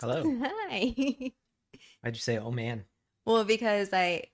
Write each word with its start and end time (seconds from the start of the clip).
Hello. 0.00 0.22
Hi. 0.42 0.94
Why'd 2.02 2.14
you 2.14 2.20
say, 2.20 2.38
oh 2.38 2.50
man? 2.50 2.84
well, 3.26 3.44
because 3.44 3.92
I 3.92 4.24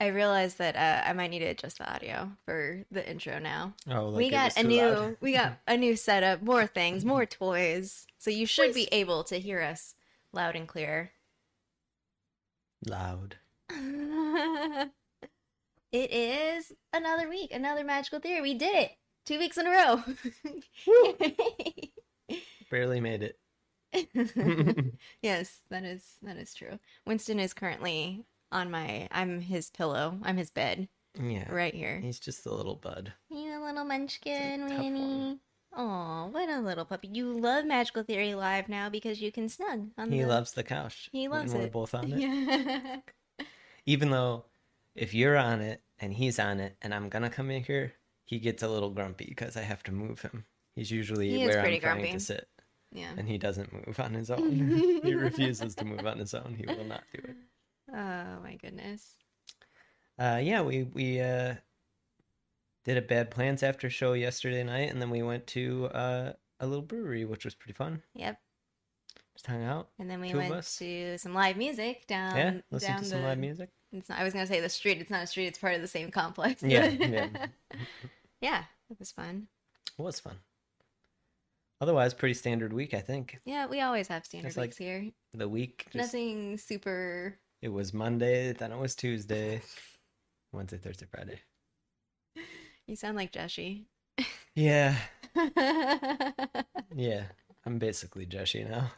I 0.00 0.08
realized 0.08 0.58
that 0.58 0.76
uh, 0.76 1.08
I 1.08 1.12
might 1.12 1.30
need 1.30 1.40
to 1.40 1.46
adjust 1.46 1.78
the 1.78 1.92
audio 1.92 2.30
for 2.44 2.84
the 2.90 3.08
intro 3.08 3.38
now. 3.38 3.74
Oh, 3.90 4.08
like 4.08 4.18
we 4.18 4.30
got 4.30 4.56
a 4.56 4.62
new 4.62 4.82
loud. 4.82 5.16
we 5.20 5.32
got 5.32 5.58
a 5.66 5.76
new 5.76 5.96
setup, 5.96 6.42
more 6.42 6.66
things, 6.66 7.04
more 7.04 7.26
toys. 7.26 8.06
So 8.18 8.30
you 8.30 8.46
should 8.46 8.74
be 8.74 8.88
able 8.92 9.24
to 9.24 9.38
hear 9.38 9.60
us 9.60 9.94
loud 10.32 10.54
and 10.56 10.68
clear. 10.68 11.10
loud. 12.86 13.36
it 13.70 14.90
is 15.92 16.72
another 16.92 17.28
week, 17.28 17.52
another 17.52 17.84
magical 17.84 18.20
theory. 18.20 18.42
We 18.42 18.54
did 18.54 18.74
it. 18.74 18.92
Two 19.24 19.38
weeks 19.38 19.56
in 19.56 19.66
a 19.66 19.70
row. 19.70 20.02
Barely 22.70 23.00
made 23.00 23.22
it. 23.22 23.38
yes, 25.22 25.60
that 25.70 25.84
is 25.84 26.16
that 26.22 26.36
is 26.36 26.54
true. 26.54 26.78
Winston 27.06 27.38
is 27.40 27.52
currently 27.54 28.24
on 28.50 28.70
my 28.70 29.08
I'm 29.10 29.40
his 29.40 29.70
pillow. 29.70 30.18
I'm 30.22 30.36
his 30.36 30.50
bed 30.50 30.88
Yeah. 31.20 31.50
right 31.52 31.74
here. 31.74 32.00
He's 32.00 32.18
just 32.20 32.46
a 32.46 32.54
little 32.54 32.76
bud. 32.76 33.12
You 33.30 33.58
a 33.58 33.64
little 33.64 33.84
munchkin, 33.84 34.62
It's 34.62 34.72
a 34.72 34.74
tough 34.76 34.84
one. 34.84 34.92
Winnie. 34.94 35.38
Oh, 35.74 36.28
what 36.32 36.50
a 36.50 36.60
little 36.60 36.84
puppy. 36.84 37.08
You 37.08 37.32
love 37.32 37.64
Magical 37.64 38.02
Theory 38.02 38.34
Live 38.34 38.68
now 38.68 38.90
because 38.90 39.22
you 39.22 39.32
can 39.32 39.48
snug 39.48 39.88
on 39.96 40.12
He 40.12 40.20
the 40.20 40.26
loves 40.28 40.52
the 40.52 40.62
couch. 40.62 41.08
He 41.12 41.28
loves 41.28 41.52
when 41.54 41.62
loves 41.62 41.74
we're 41.74 41.80
both 41.80 41.94
on 41.94 42.12
it. 42.12 42.18
Yeah. 42.20 43.46
Even 43.86 44.10
though 44.10 44.44
if 44.94 45.14
you're 45.14 45.36
on 45.36 45.60
it 45.62 45.80
and 45.98 46.12
he's 46.12 46.38
on 46.38 46.60
it 46.60 46.76
and 46.82 46.94
I'm 46.94 47.08
gonna 47.08 47.30
come 47.30 47.50
in 47.50 47.64
here, 47.64 47.94
he 48.24 48.38
gets 48.38 48.62
a 48.62 48.68
little 48.68 48.90
grumpy 48.90 49.24
because 49.28 49.56
I 49.56 49.62
have 49.62 49.82
to 49.84 49.92
move 49.92 50.20
him. 50.20 50.44
He's 50.76 50.90
usually 50.90 51.30
He 51.30 51.44
where 51.46 51.58
I'm 51.58 51.62
pretty 51.64 51.80
trying 51.80 52.12
to 52.12 52.20
sit, 52.20 52.48
yeah. 52.92 53.10
and 53.16 53.28
he 53.28 53.38
doesn't 53.38 53.72
move 53.72 53.98
on 53.98 54.14
his 54.14 54.30
own. 54.30 55.00
he 55.04 55.14
refuses 55.14 55.74
to 55.76 55.84
move 55.84 56.06
on 56.06 56.18
his 56.18 56.34
own. 56.34 56.54
He 56.58 56.66
will 56.66 56.84
not 56.84 57.02
do 57.12 57.20
it. 57.24 57.36
Oh 57.92 58.42
my 58.42 58.56
goodness. 58.60 59.14
Uh, 60.18 60.40
yeah, 60.42 60.62
we 60.62 60.84
we 60.84 61.20
uh, 61.20 61.54
did 62.84 62.96
a 62.96 63.02
bad 63.02 63.30
plans 63.30 63.62
after 63.62 63.88
show 63.90 64.12
yesterday 64.12 64.62
night, 64.62 64.90
and 64.90 65.00
then 65.00 65.10
we 65.10 65.22
went 65.22 65.46
to 65.48 65.86
uh, 65.86 66.32
a 66.60 66.66
little 66.66 66.84
brewery, 66.84 67.24
which 67.24 67.44
was 67.44 67.54
pretty 67.54 67.74
fun. 67.74 68.02
Yep. 68.14 68.38
Just 69.34 69.46
hung 69.46 69.64
out. 69.64 69.88
And 69.98 70.10
then 70.10 70.20
we 70.20 70.34
went 70.34 70.62
to 70.78 71.18
some 71.18 71.34
live 71.34 71.56
music 71.56 72.06
down 72.06 72.36
yeah, 72.36 72.52
listen 72.70 72.90
down 72.90 72.98
to 73.00 73.04
some 73.06 73.20
the 73.22 73.26
live 73.28 73.38
music. 73.38 73.70
It's 73.92 74.08
not, 74.08 74.18
I 74.18 74.24
was 74.24 74.32
gonna 74.32 74.46
say 74.46 74.60
the 74.60 74.68
street. 74.68 74.98
It's 75.00 75.10
not 75.10 75.22
a 75.22 75.26
street. 75.26 75.46
It's 75.46 75.58
part 75.58 75.74
of 75.74 75.80
the 75.80 75.88
same 75.88 76.10
complex. 76.10 76.62
Yeah, 76.62 76.86
yeah. 76.88 77.28
yeah. 78.40 78.64
It 78.90 78.98
was 78.98 79.10
fun. 79.10 79.48
It 79.98 80.02
was 80.02 80.20
fun. 80.20 80.36
Otherwise, 81.82 82.14
pretty 82.14 82.32
standard 82.34 82.72
week, 82.72 82.94
I 82.94 83.00
think. 83.00 83.40
Yeah, 83.44 83.66
we 83.66 83.80
always 83.80 84.06
have 84.06 84.24
standard 84.24 84.46
It's 84.46 84.56
like 84.56 84.68
weeks 84.68 84.76
here. 84.76 85.10
The 85.34 85.48
week, 85.48 85.86
just, 85.86 85.96
Nothing 85.96 86.56
super. 86.56 87.36
it 87.60 87.70
was 87.70 87.92
Monday, 87.92 88.52
then 88.52 88.70
it 88.70 88.78
was 88.78 88.94
Tuesday, 88.94 89.60
Wednesday, 90.52 90.76
Thursday, 90.78 91.06
Friday. 91.10 91.40
You 92.86 92.94
sound 92.94 93.16
like 93.16 93.32
Jessie. 93.32 93.86
Yeah, 94.54 94.94
yeah. 96.94 97.24
I'm 97.66 97.78
basically 97.80 98.26
Jeshy 98.26 98.62
now. 98.62 98.92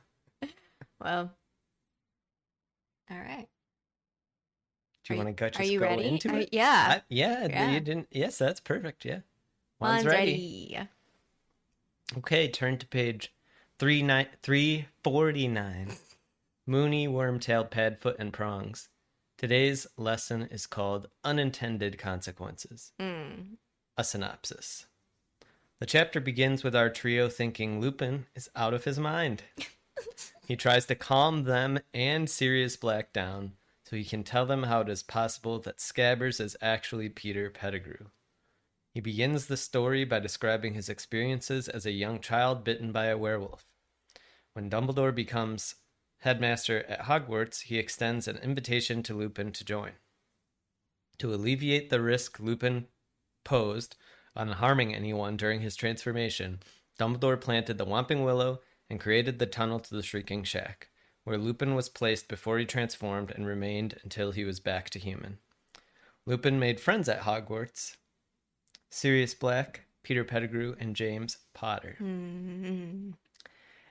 well. 1.01 1.33
All 3.11 3.17
right. 3.19 3.49
Do 5.07 5.15
you 5.15 5.21
Are 5.21 5.25
want 5.25 5.35
to 5.39 5.41
go 5.43 5.49
just 5.49 5.61
Are 5.61 5.65
you 5.73 5.79
go 5.79 5.87
ready? 5.87 6.05
into 6.07 6.29
Are- 6.35 6.39
it? 6.41 6.51
yeah. 6.53 6.97
I- 6.99 7.03
yeah, 7.09 7.47
Yeah. 7.47 7.71
you 7.71 7.81
didn't. 7.81 8.09
Yes, 8.11 8.37
that's 8.37 8.61
perfect. 8.61 9.07
Yeah. 9.07 9.21
Mine's 9.81 10.05
One's 10.05 10.07
ready. 10.15 10.79
Okay, 12.19 12.49
turn 12.49 12.79
to 12.79 12.87
page 12.87 13.35
three 13.79 14.01
nine 14.01 14.29
three 14.43 14.87
forty 15.03 15.49
nine. 15.49 15.97
Moony, 16.67 17.09
Wormtail 17.09 17.69
padfoot, 17.69 18.17
and 18.19 18.33
prongs. 18.33 18.89
Today's 19.37 19.87
lesson 19.97 20.43
is 20.43 20.67
called 20.67 21.09
Unintended 21.25 21.99
Consequences. 21.99 22.93
Mm. 23.01 23.57
A 23.97 24.05
synopsis. 24.05 24.87
The 25.81 25.87
chapter 25.87 26.21
begins 26.21 26.63
with 26.63 26.77
our 26.77 26.89
trio 26.89 27.29
thinking 27.29 27.81
Lupin 27.81 28.27
is 28.37 28.49
out 28.55 28.75
of 28.75 28.85
his 28.85 28.99
mind. 28.99 29.43
he 30.47 30.55
tries 30.55 30.87
to 30.87 30.95
calm 30.95 31.45
them 31.45 31.81
and 31.93 32.31
Sirius 32.31 32.77
Black 32.77 33.13
down 33.13 33.53
so 33.83 33.97
he 33.97 34.05
can 34.05 34.23
tell 34.23 34.47
them 34.47 34.63
how 34.63 34.83
it 34.83 34.89
is 34.89 35.03
possible 35.03 35.59
that 35.61 35.79
Scabbers 35.79 36.41
is 36.41 36.57
actually 36.63 37.09
Peter 37.09 37.51
Pettigrew. 37.51 38.07
He 38.95 39.01
begins 39.01 39.47
the 39.47 39.57
story 39.57 40.05
by 40.05 40.21
describing 40.21 40.75
his 40.75 40.89
experiences 40.89 41.69
as 41.69 41.85
a 41.85 41.91
young 41.91 42.21
child 42.21 42.63
bitten 42.63 42.93
by 42.93 43.07
a 43.07 43.19
werewolf. 43.19 43.67
When 44.53 44.71
Dumbledore 44.71 45.13
becomes 45.13 45.75
headmaster 46.19 46.85
at 46.85 47.01
Hogwarts, 47.01 47.63
he 47.63 47.77
extends 47.77 48.29
an 48.29 48.37
invitation 48.37 49.03
to 49.03 49.15
Lupin 49.15 49.51
to 49.51 49.65
join. 49.65 49.95
To 51.19 51.35
alleviate 51.35 51.91
the 51.91 52.01
risk 52.01 52.39
Lupin 52.39 52.87
posed 53.43 53.97
on 54.37 54.49
harming 54.53 54.95
anyone 54.95 55.37
during 55.37 55.61
his 55.61 55.75
transformation, 55.75 56.61
Dumbledore 56.97 57.41
planted 57.41 57.79
the 57.79 57.87
Whomping 57.87 58.25
Willow 58.25 58.61
and 58.89 59.01
created 59.01 59.41
the 59.41 59.47
tunnel 59.47 59.81
to 59.81 59.95
the 59.97 60.05
Shrieking 60.05 60.45
Shack, 60.45 60.91
where 61.25 61.37
Lupin 61.37 61.75
was 61.75 61.89
placed 61.89 62.29
before 62.29 62.59
he 62.59 62.65
transformed 62.65 63.33
and 63.33 63.45
remained 63.45 63.99
until 64.05 64.31
he 64.31 64.45
was 64.45 64.61
back 64.61 64.89
to 64.91 65.01
human. 65.01 65.39
Lupin 66.27 66.61
made 66.61 66.79
friends 66.79 67.09
at 67.09 67.23
Hogwarts 67.23 67.97
Sirius 68.95 69.35
Black, 69.35 69.81
Peter 70.05 70.23
Pettigrew, 70.23 70.77
and 70.79 70.95
James 70.95 71.39
Potter. 71.53 71.97
Mm. 72.01 73.15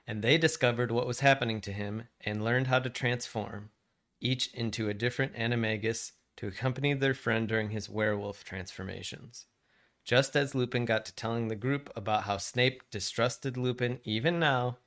And 0.06 0.22
they 0.22 0.38
discovered 0.38 0.90
what 0.90 1.06
was 1.06 1.20
happening 1.20 1.60
to 1.60 1.72
him 1.72 2.08
and 2.22 2.42
learned 2.42 2.68
how 2.68 2.78
to 2.78 2.88
transform, 2.88 3.68
each 4.22 4.52
into 4.54 4.88
a 4.88 4.94
different 4.94 5.34
animagus 5.34 6.12
to 6.36 6.46
accompany 6.46 6.94
their 6.94 7.12
friend 7.12 7.46
during 7.46 7.68
his 7.68 7.90
werewolf 7.90 8.44
transformations. 8.44 9.44
Just 10.06 10.34
as 10.36 10.54
Lupin 10.54 10.86
got 10.86 11.04
to 11.04 11.14
telling 11.14 11.48
the 11.48 11.54
group 11.54 11.90
about 11.94 12.24
how 12.24 12.38
Snape 12.38 12.82
distrusted 12.90 13.58
Lupin 13.58 14.00
even 14.04 14.38
now, 14.38 14.78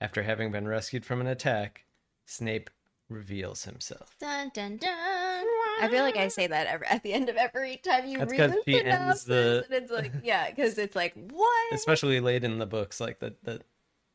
after 0.00 0.24
having 0.24 0.50
been 0.50 0.66
rescued 0.66 1.06
from 1.06 1.20
an 1.20 1.28
attack, 1.28 1.84
Snape 2.26 2.70
reveals 3.08 3.64
himself. 3.64 4.16
Dun 4.18 4.50
dun 4.52 4.78
dun. 4.78 5.19
I 5.80 5.88
feel 5.88 6.02
like 6.02 6.16
I 6.16 6.28
say 6.28 6.46
that 6.46 6.66
every, 6.66 6.86
at 6.86 7.02
the 7.02 7.12
end 7.12 7.28
of 7.28 7.36
every 7.36 7.76
time 7.76 8.06
you 8.06 8.18
That's 8.18 8.30
read 8.32 8.54
the 8.66 8.84
ends 8.86 9.24
the- 9.24 9.64
and 9.66 9.74
it's 9.82 9.90
like 9.92 10.12
yeah, 10.22 10.50
because 10.50 10.78
it's 10.78 10.94
like 10.96 11.14
what? 11.30 11.72
Especially 11.72 12.20
late 12.20 12.44
in 12.44 12.58
the 12.58 12.66
books, 12.66 13.00
like 13.00 13.18
the, 13.20 13.34
the, 13.42 13.60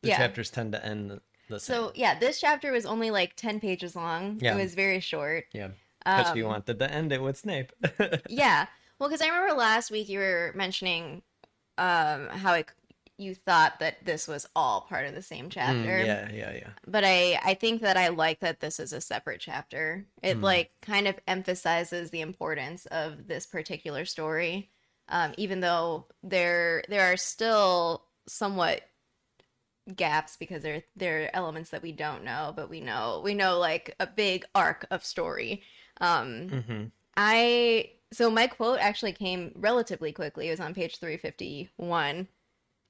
the 0.01 0.09
Yeah. 0.09 0.17
chapters 0.17 0.49
tend 0.49 0.71
to 0.73 0.85
end 0.85 1.09
the, 1.11 1.21
the 1.49 1.59
same. 1.59 1.75
So 1.75 1.91
yeah, 1.95 2.17
this 2.19 2.39
chapter 2.39 2.71
was 2.71 2.85
only 2.85 3.11
like 3.11 3.35
ten 3.35 3.59
pages 3.59 3.95
long. 3.95 4.39
Yeah. 4.41 4.55
It 4.55 4.61
was 4.61 4.75
very 4.75 4.99
short. 4.99 5.45
yeah, 5.53 5.69
because 6.03 6.31
Um, 6.31 6.37
you 6.37 6.45
wanted 6.45 6.79
to 6.79 6.91
end 6.91 7.11
it 7.11 7.21
with 7.21 7.37
Snape. 7.37 7.71
yeah. 8.29 8.67
Well, 8.99 9.09
because 9.09 9.21
I 9.21 9.27
remember 9.27 9.53
last 9.55 9.91
week 9.91 10.07
you 10.07 10.19
were 10.19 10.51
mentioning 10.55 11.21
um, 11.77 12.29
how 12.29 12.53
it, 12.53 12.67
you 13.17 13.35
thought 13.35 13.79
that 13.79 14.05
this 14.05 14.27
was 14.27 14.47
all 14.55 14.81
part 14.81 15.05
of 15.07 15.15
the 15.15 15.21
same 15.21 15.49
Mm, 15.63 15.97
chapter. 15.99 15.99
yeah, 15.99 16.29
yeah, 16.31 16.51
yeah. 16.53 16.73
But 16.87 17.03
I, 17.05 17.39
I 17.43 17.55
think 17.55 17.81
that 17.81 17.97
I 17.97 18.09
like 18.09 18.41
that 18.41 18.59
this 18.61 18.79
is 18.79 18.93
a 18.93 19.01
separate 19.01 19.41
chapter. 19.41 20.07
It 20.23 20.41
Hmm. 20.41 20.43
like 20.43 20.71
kind 20.81 21.07
of 21.07 21.19
emphasizes 21.27 22.11
the 22.11 22.21
importance 22.21 22.85
of 22.87 23.27
this 23.27 23.45
particular 23.47 24.05
story, 24.05 24.71
um, 25.09 25.33
even 25.37 25.61
though 25.61 26.07
there 26.23 26.83
there 26.89 27.11
are 27.13 27.17
still 27.17 28.05
somewhat 28.27 28.83
gaps 29.95 30.35
because 30.37 30.63
there 30.63 30.83
there 30.95 31.25
are 31.25 31.29
elements 31.33 31.69
that 31.69 31.81
we 31.83 31.91
don't 31.91 32.23
know, 32.23 32.53
but 32.55 32.69
we 32.69 32.81
know 32.81 33.21
we 33.23 33.33
know 33.33 33.59
like 33.59 33.95
a 33.99 34.07
big 34.07 34.45
arc 34.55 34.85
of 34.91 35.03
story. 35.05 35.61
Um, 36.01 36.55
hmm 36.61 36.91
I 37.17 37.91
so 38.13 38.31
my 38.31 38.47
quote 38.47 38.79
actually 38.79 39.13
came 39.13 39.53
relatively 39.55 40.11
quickly. 40.13 40.47
It 40.49 40.51
was 40.51 40.59
on 40.61 40.73
page 40.75 40.99
351 40.99 42.27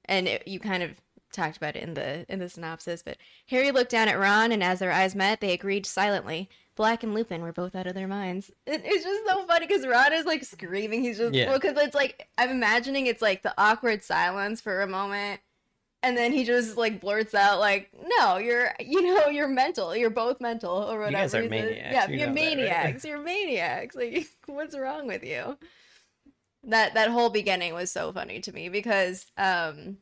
and 0.08 0.26
it, 0.28 0.46
you 0.48 0.58
kind 0.60 0.82
of 0.82 0.90
talked 1.32 1.56
about 1.56 1.76
it 1.76 1.82
in 1.82 1.94
the 1.94 2.24
in 2.32 2.38
the 2.38 2.48
synopsis, 2.48 3.02
but 3.02 3.16
Harry 3.48 3.70
looked 3.70 3.90
down 3.90 4.08
at 4.08 4.18
Ron 4.18 4.52
and 4.52 4.62
as 4.62 4.78
their 4.78 4.92
eyes 4.92 5.14
met, 5.14 5.40
they 5.40 5.52
agreed 5.52 5.84
silently. 5.86 6.48
Black 6.76 7.02
and 7.02 7.14
Lupin 7.14 7.40
were 7.42 7.52
both 7.52 7.74
out 7.74 7.86
of 7.86 7.94
their 7.94 8.06
minds. 8.08 8.50
It, 8.66 8.82
it's 8.84 9.04
just 9.04 9.26
so 9.26 9.46
funny 9.46 9.66
because 9.66 9.86
Ron 9.86 10.12
is 10.12 10.26
like 10.26 10.44
screaming. 10.44 11.02
He's 11.02 11.18
just 11.18 11.34
Yeah. 11.34 11.48
well, 11.48 11.58
because 11.58 11.76
it's 11.78 11.94
like 11.94 12.28
I'm 12.38 12.50
imagining 12.50 13.06
it's 13.06 13.22
like 13.22 13.42
the 13.42 13.54
awkward 13.58 14.02
silence 14.04 14.60
for 14.60 14.82
a 14.82 14.86
moment, 14.86 15.40
and 16.02 16.16
then 16.16 16.32
he 16.32 16.44
just 16.44 16.76
like 16.76 17.00
blurts 17.00 17.34
out 17.34 17.58
like, 17.58 17.90
"No, 18.18 18.36
you're 18.36 18.72
you 18.78 19.02
know 19.02 19.28
you're 19.28 19.48
mental. 19.48 19.96
You're 19.96 20.10
both 20.10 20.40
mental 20.40 20.70
or 20.90 20.98
whatever." 20.98 21.10
You 21.10 21.16
guys 21.16 21.34
are 21.34 21.48
maniacs. 21.48 21.78
Yeah, 21.92 22.08
You 22.08 22.18
you're 22.18 22.26
know 22.28 22.34
that, 22.34 22.40
right? 22.40 22.56
maniacs. 22.56 23.04
You're 23.04 23.18
maniacs. 23.22 23.96
Like, 24.02 24.26
what's 24.46 24.76
wrong 24.76 25.06
with 25.06 25.24
you? 25.24 25.56
That 26.66 26.94
that 26.94 27.10
whole 27.10 27.30
beginning 27.30 27.74
was 27.74 27.92
so 27.92 28.12
funny 28.12 28.40
to 28.40 28.52
me 28.52 28.68
because, 28.68 29.26
um, 29.38 29.98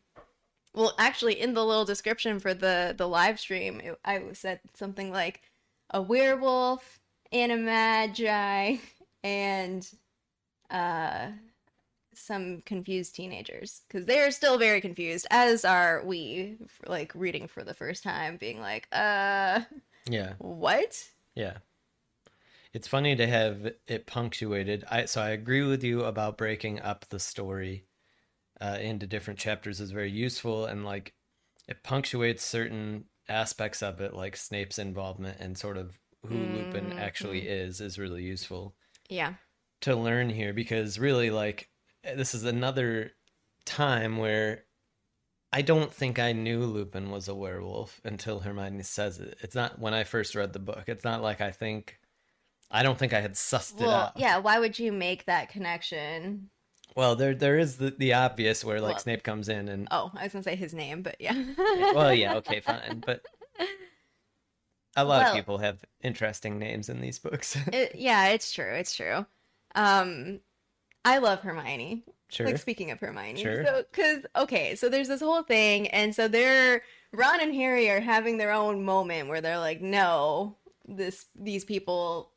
well, 0.75 0.95
actually, 0.99 1.41
in 1.41 1.55
the 1.55 1.65
little 1.65 1.85
description 1.85 2.39
for 2.41 2.55
the 2.55 2.95
the 2.97 3.07
live 3.07 3.39
stream, 3.39 3.81
it, 3.81 3.99
I 4.05 4.23
said 4.33 4.61
something 4.75 5.13
like 5.13 5.43
a 5.91 6.01
werewolf, 6.01 7.01
and 7.33 7.53
a 7.53 7.57
magi 7.57 8.77
and 9.23 9.89
uh, 10.71 11.27
some 12.15 12.63
confused 12.63 13.15
teenagers 13.15 13.83
because 13.87 14.07
they're 14.07 14.31
still 14.31 14.57
very 14.57 14.81
confused, 14.81 15.27
as 15.31 15.65
are 15.65 16.03
we, 16.05 16.57
for, 16.69 16.89
like 16.91 17.13
reading 17.15 17.47
for 17.47 17.63
the 17.63 17.75
first 17.75 18.03
time, 18.03 18.37
being 18.37 18.61
like, 18.61 18.89
uh, 18.93 19.61
Yeah. 20.09 20.35
what? 20.39 21.05
Yeah. 21.35 21.59
It's 22.75 22.89
funny 22.89 23.15
to 23.15 23.27
have 23.27 23.73
it 23.87 24.07
punctuated. 24.07 24.85
I 24.91 25.05
so 25.07 25.23
I 25.23 25.31
agree 25.31 25.63
with 25.63 25.85
you 25.85 26.03
about 26.05 26.37
breaking 26.37 26.81
up 26.81 27.07
the 27.09 27.21
story 27.21 27.87
uh, 28.61 28.79
into 28.81 29.07
different 29.07 29.39
chapters 29.39 29.81
is 29.81 29.93
very 29.93 30.11
useful 30.11 30.67
and 30.67 30.85
like 30.85 31.15
it 31.69 31.83
punctuates 31.85 32.45
certain 32.45 33.05
aspects 33.29 33.83
of 33.83 34.01
it 34.01 34.13
like 34.13 34.37
Snape's 34.37 34.79
involvement 34.79 35.39
and 35.41 35.57
sort 35.57 35.77
of 35.77 35.99
who 36.27 36.35
Lupin 36.35 36.93
actually 36.99 37.47
is 37.47 37.81
is 37.81 37.99
really 37.99 38.23
useful 38.25 38.75
Yeah. 39.09 39.35
to 39.83 39.95
learn 39.95 40.29
here 40.29 40.53
because 40.53 40.99
really 40.99 41.31
like 41.31 41.71
this 42.03 42.35
is 42.35 42.45
another 42.45 43.13
time 43.65 44.17
where 44.19 44.65
I 45.53 45.63
don't 45.63 45.95
think 45.95 46.19
I 46.19 46.33
knew 46.33 46.65
Lupin 46.65 47.11
was 47.11 47.29
a 47.29 47.35
werewolf 47.35 48.01
until 48.03 48.41
Hermione 48.41 48.83
says 48.83 49.21
it. 49.21 49.39
It's 49.41 49.55
not 49.55 49.79
when 49.79 49.95
I 49.95 50.03
first 50.03 50.35
read 50.35 50.53
the 50.53 50.59
book. 50.59 50.85
It's 50.89 51.05
not 51.05 51.23
like 51.23 51.41
I 51.41 51.53
think 51.53 51.99
I 52.71 52.83
don't 52.83 52.99
think 52.99 53.13
I 53.13 53.21
had 53.21 53.35
sussed 53.35 53.75
it 53.81 53.81
Well, 53.87 53.91
out. 53.91 54.13
yeah. 54.17 54.39
Why 54.39 54.59
would 54.59 54.79
you 54.79 54.91
make 54.93 55.27
that 55.27 55.49
connection? 55.49 56.51
Well, 56.97 57.17
there 57.17 57.35
there 57.35 57.59
is 57.59 57.77
the, 57.77 57.91
the 57.91 58.15
obvious 58.15 58.65
where 58.65 58.81
like 58.81 58.93
Well- 58.95 59.01
Snape 59.01 59.23
comes 59.23 59.49
in 59.49 59.69
and 59.69 59.89
Oh, 59.91 60.11
I 60.15 60.25
was 60.25 60.33
gonna 60.33 60.43
say 60.45 60.57
his 60.57 60.75
name, 60.75 61.03
but 61.03 61.17
yeah. 61.21 61.35
well, 61.95 62.13
yeah, 62.15 62.35
okay, 62.37 62.61
fine, 62.61 63.03
but 63.05 63.25
a 64.97 65.05
lot 65.05 65.27
of 65.27 65.35
people 65.35 65.59
have 65.59 65.85
interesting 66.03 66.59
names 66.59 66.89
in 66.89 67.01
these 67.01 67.19
books. 67.19 67.57
It, 67.73 67.95
yeah, 67.97 68.29
it's 68.29 68.53
true. 68.53 68.73
It's 68.75 68.95
true. 68.95 69.27
Um, 69.75 70.41
I 71.05 71.19
love 71.19 71.41
Hermione. 71.41 72.05
sure. 72.31 72.47
Like 72.47 72.59
speaking 72.59 72.91
of 72.93 73.01
Hermione, 73.01 73.43
Sure. 73.43 73.65
so 73.65 73.85
because 73.91 74.23
okay, 74.37 74.75
so 74.77 74.89
there's 74.89 75.09
this 75.09 75.21
whole 75.21 75.43
thing, 75.43 75.89
and 75.89 76.15
so 76.15 76.29
they're 76.29 76.83
Ron 77.13 77.41
and 77.41 77.55
Harry 77.55 77.91
are 77.91 78.01
having 78.01 78.39
their 78.39 78.53
own 78.53 78.85
moment 78.85 79.29
where 79.29 79.41
they're 79.41 79.59
like, 79.59 79.81
no, 79.83 80.57
this 80.87 81.27
these 81.35 81.65
people. 81.65 82.31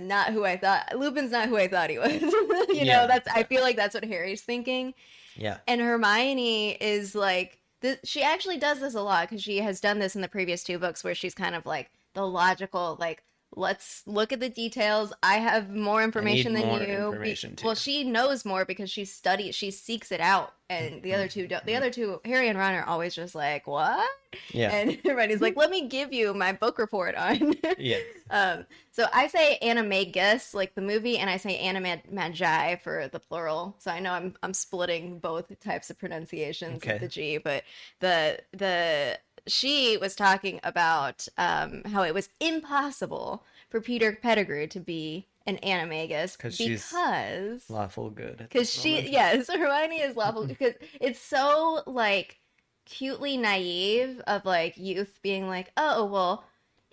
Not 0.00 0.28
who 0.32 0.44
I 0.44 0.56
thought. 0.56 0.96
Lupin's 0.96 1.30
not 1.32 1.48
who 1.48 1.56
I 1.56 1.68
thought 1.68 1.90
he 1.90 1.98
was. 1.98 2.20
you 2.22 2.68
Yeah. 2.70 3.02
know, 3.02 3.06
that's. 3.06 3.28
I 3.28 3.42
feel 3.44 3.62
like 3.62 3.76
that's 3.76 3.94
what 3.94 4.04
Harry's 4.04 4.42
thinking. 4.42 4.94
yeah. 5.36 5.58
And 5.66 5.80
Hermione 5.80 6.72
is 6.80 7.14
like, 7.14 7.58
th- 7.82 7.98
she 8.04 8.22
actually 8.22 8.58
does 8.58 8.80
this 8.80 8.94
a 8.94 9.02
lot 9.02 9.28
because 9.28 9.42
she 9.42 9.58
has 9.58 9.80
done 9.80 9.98
this 9.98 10.14
in 10.14 10.22
the 10.22 10.28
previous 10.28 10.62
two 10.62 10.78
books 10.78 11.02
where 11.04 11.14
she's 11.14 11.34
kind 11.34 11.54
of 11.54 11.66
like 11.66 11.90
the 12.14 12.26
logical, 12.26 12.96
like, 13.00 13.22
let's 13.56 14.02
look 14.06 14.32
at 14.32 14.40
the 14.40 14.48
details. 14.48 15.12
I 15.22 15.34
have 15.38 15.70
more 15.70 16.02
information 16.02 16.52
than 16.54 16.66
more 16.66 16.80
you. 16.80 17.06
Information, 17.06 17.56
well, 17.64 17.74
she 17.74 18.04
knows 18.04 18.44
more 18.44 18.64
because 18.64 18.90
she 18.90 19.04
studies, 19.04 19.54
she 19.54 19.70
seeks 19.70 20.12
it 20.12 20.20
out. 20.20 20.52
And 20.68 21.02
the 21.02 21.14
other 21.14 21.26
two 21.26 21.48
don't. 21.48 21.66
The 21.66 21.74
other 21.74 21.90
two, 21.90 22.20
Harry 22.24 22.48
and 22.48 22.56
Ron, 22.56 22.74
are 22.74 22.84
always 22.84 23.12
just 23.12 23.34
like, 23.34 23.66
what? 23.66 24.08
Yeah. 24.52 24.70
And 24.70 25.00
Hermione's 25.04 25.40
like, 25.40 25.56
let 25.56 25.68
me 25.68 25.88
give 25.88 26.12
you 26.12 26.32
my 26.32 26.52
book 26.52 26.78
report 26.78 27.16
on. 27.16 27.54
yeah. 27.78 27.98
Um, 28.30 28.66
so 28.92 29.06
I 29.12 29.26
say 29.26 29.58
animagus, 29.62 30.54
like 30.54 30.76
the 30.76 30.80
movie, 30.80 31.18
and 31.18 31.28
I 31.28 31.38
say 31.38 31.58
animagi 31.60 32.80
for 32.82 33.08
the 33.08 33.18
plural. 33.18 33.74
So 33.78 33.90
I 33.90 33.98
know 33.98 34.12
I'm 34.12 34.34
I'm 34.44 34.54
splitting 34.54 35.18
both 35.18 35.58
types 35.58 35.90
of 35.90 35.98
pronunciations 35.98 36.76
Okay. 36.76 36.94
of 36.94 37.00
the 37.00 37.08
G, 37.08 37.38
but 37.38 37.64
the 37.98 38.38
the 38.52 39.18
she 39.46 39.96
was 39.96 40.14
talking 40.14 40.60
about 40.62 41.26
um, 41.38 41.82
how 41.86 42.02
it 42.02 42.14
was 42.14 42.28
impossible 42.40 43.44
for 43.68 43.80
Peter 43.80 44.12
Pettigrew 44.20 44.66
to 44.68 44.80
be 44.80 45.26
an 45.46 45.58
animagus 45.62 46.38
'Cause 46.38 46.54
she's 46.56 46.86
because 46.86 47.64
Lawful 47.68 48.10
good. 48.10 48.38
because 48.38 48.72
she 48.72 48.94
moment. 48.94 49.10
yes 49.10 49.48
hermione 49.52 50.00
is 50.00 50.16
lawful 50.16 50.46
because 50.46 50.74
it's 51.00 51.20
so 51.20 51.82
like 51.86 52.38
cutely 52.86 53.36
naive 53.36 54.20
of 54.26 54.44
like 54.44 54.76
youth 54.76 55.18
being 55.22 55.46
like 55.48 55.70
oh 55.76 56.04
well 56.04 56.44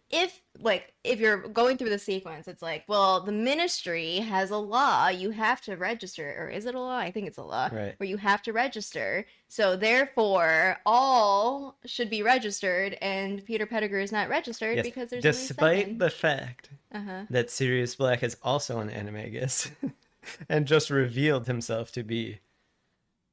if 0.09 0.42
like 0.59 0.94
if 1.04 1.19
you're 1.19 1.38
going 1.50 1.75
through 1.77 1.89
the 1.89 2.00
sequence 2.00 2.48
it's 2.48 2.62
like 2.62 2.83
well 2.88 3.19
the 3.21 3.31
ministry 3.31 4.19
has 4.19 4.51
a 4.51 4.57
law 4.57 5.09
you 5.09 5.31
have 5.31 5.59
to 5.59 5.75
register 5.75 6.33
or 6.39 6.48
is 6.50 6.65
it 6.65 6.74
a 6.74 6.80
law 6.80 6.95
i 6.98 7.12
think 7.12 7.27
it's 7.27 7.38
a 7.38 7.44
law 7.44 7.68
Right. 7.71 7.94
where 7.98 8.07
you 8.07 8.15
have 8.18 8.42
to 8.44 8.54
register 8.54 9.25
so 9.50 9.75
therefore 9.75 10.77
all 10.86 11.77
should 11.86 12.09
be 12.09 12.24
registered 12.24 12.98
and 13.01 13.44
peter 13.44 13.65
pettigrew 13.65 14.01
is 14.01 14.12
not 14.13 14.30
registered 14.30 14.77
Yes, 14.77 14.86
because 14.86 15.09
there's 15.09 15.24
despite 15.24 16.00
the 16.00 16.09
fact 16.09 16.69
uh-huh 16.94 17.24
that 17.30 17.50
Sirius 17.50 17.95
Black 17.95 18.24
is 18.24 18.38
also 18.42 18.80
an 18.80 18.89
animagus 18.89 19.69
and 20.50 20.65
just 20.65 20.89
revealed 20.89 21.48
himself 21.48 21.92
to 21.92 22.04
be 22.04 22.39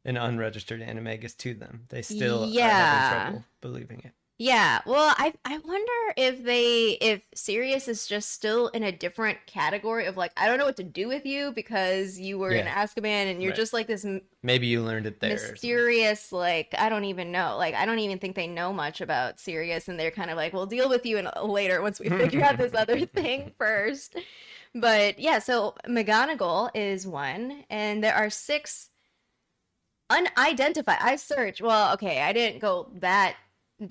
an 0.05 0.17
unregistered 0.17 0.83
animagus 0.83 1.35
to 1.39 1.55
them. 1.55 1.87
They 1.89 2.03
still 2.03 2.45
are 2.45 2.49
Yeah. 2.49 2.69
having 3.11 3.31
trouble 3.31 3.45
believing 3.61 4.01
it. 4.05 4.13
Yeah, 4.37 4.81
well, 4.85 5.15
I 5.17 5.33
I 5.45 5.59
wonder 5.59 6.15
if 6.17 6.43
they 6.43 6.99
if 7.01 7.23
Sirius 7.37 7.87
is 7.87 8.09
just 8.09 8.31
still 8.33 8.67
in 8.69 8.83
a 8.83 8.91
different 8.91 9.39
category 9.47 10.07
of 10.07 10.17
like 10.17 10.33
I 10.37 10.49
don't 10.49 10.59
know 10.59 10.65
what 10.65 10.77
to 10.79 10.83
do 10.83 11.07
with 11.07 11.25
you 11.25 11.53
because 11.53 12.19
you 12.19 12.37
were 12.41 12.51
in 12.51 12.67
Yeah. 12.67 12.85
Azkaban 12.85 13.31
and 13.31 13.41
you're 13.41 13.53
Right. 13.53 13.57
just 13.57 13.73
like 13.73 13.87
this 13.87 14.05
m- 14.05 14.23
Maybe 14.43 14.67
you 14.67 14.83
learned 14.83 15.07
it 15.07 15.21
there. 15.21 15.31
mysterious 15.31 16.33
like 16.33 16.75
I 16.77 16.89
don't 16.89 17.05
even 17.05 17.31
know 17.31 17.57
like 17.59 17.77
I 17.77 17.87
don't 17.87 18.01
even 18.01 18.19
think 18.19 18.35
they 18.35 18.49
know 18.49 18.73
much 18.73 19.01
about 19.01 19.39
Sirius 19.39 19.87
and 19.89 20.01
they're 20.01 20.11
kind 20.11 20.31
of 20.33 20.37
like 20.37 20.53
we'll 20.53 20.67
deal 20.67 20.89
with 20.89 21.07
you 21.07 21.19
in, 21.19 21.29
uh, 21.29 21.45
later 21.45 21.81
once 21.81 22.01
we 22.01 22.09
figure 22.09 22.43
out 22.43 22.59
this 22.59 22.75
other 22.75 23.07
thing 23.07 23.53
first. 23.57 24.17
But 24.75 25.21
yeah, 25.21 25.39
so 25.39 25.77
McGonagall 25.87 26.71
is 26.75 27.07
one, 27.07 27.65
and 27.71 28.03
there 28.03 28.15
are 28.17 28.31
six 28.31 28.91
unidentified. 30.11 30.99
I 31.01 31.17
searched. 31.17 31.61
Well, 31.63 31.95
okay, 31.95 32.21
I 32.21 32.33
didn't 32.33 32.61
go 32.61 32.91
that 32.97 33.37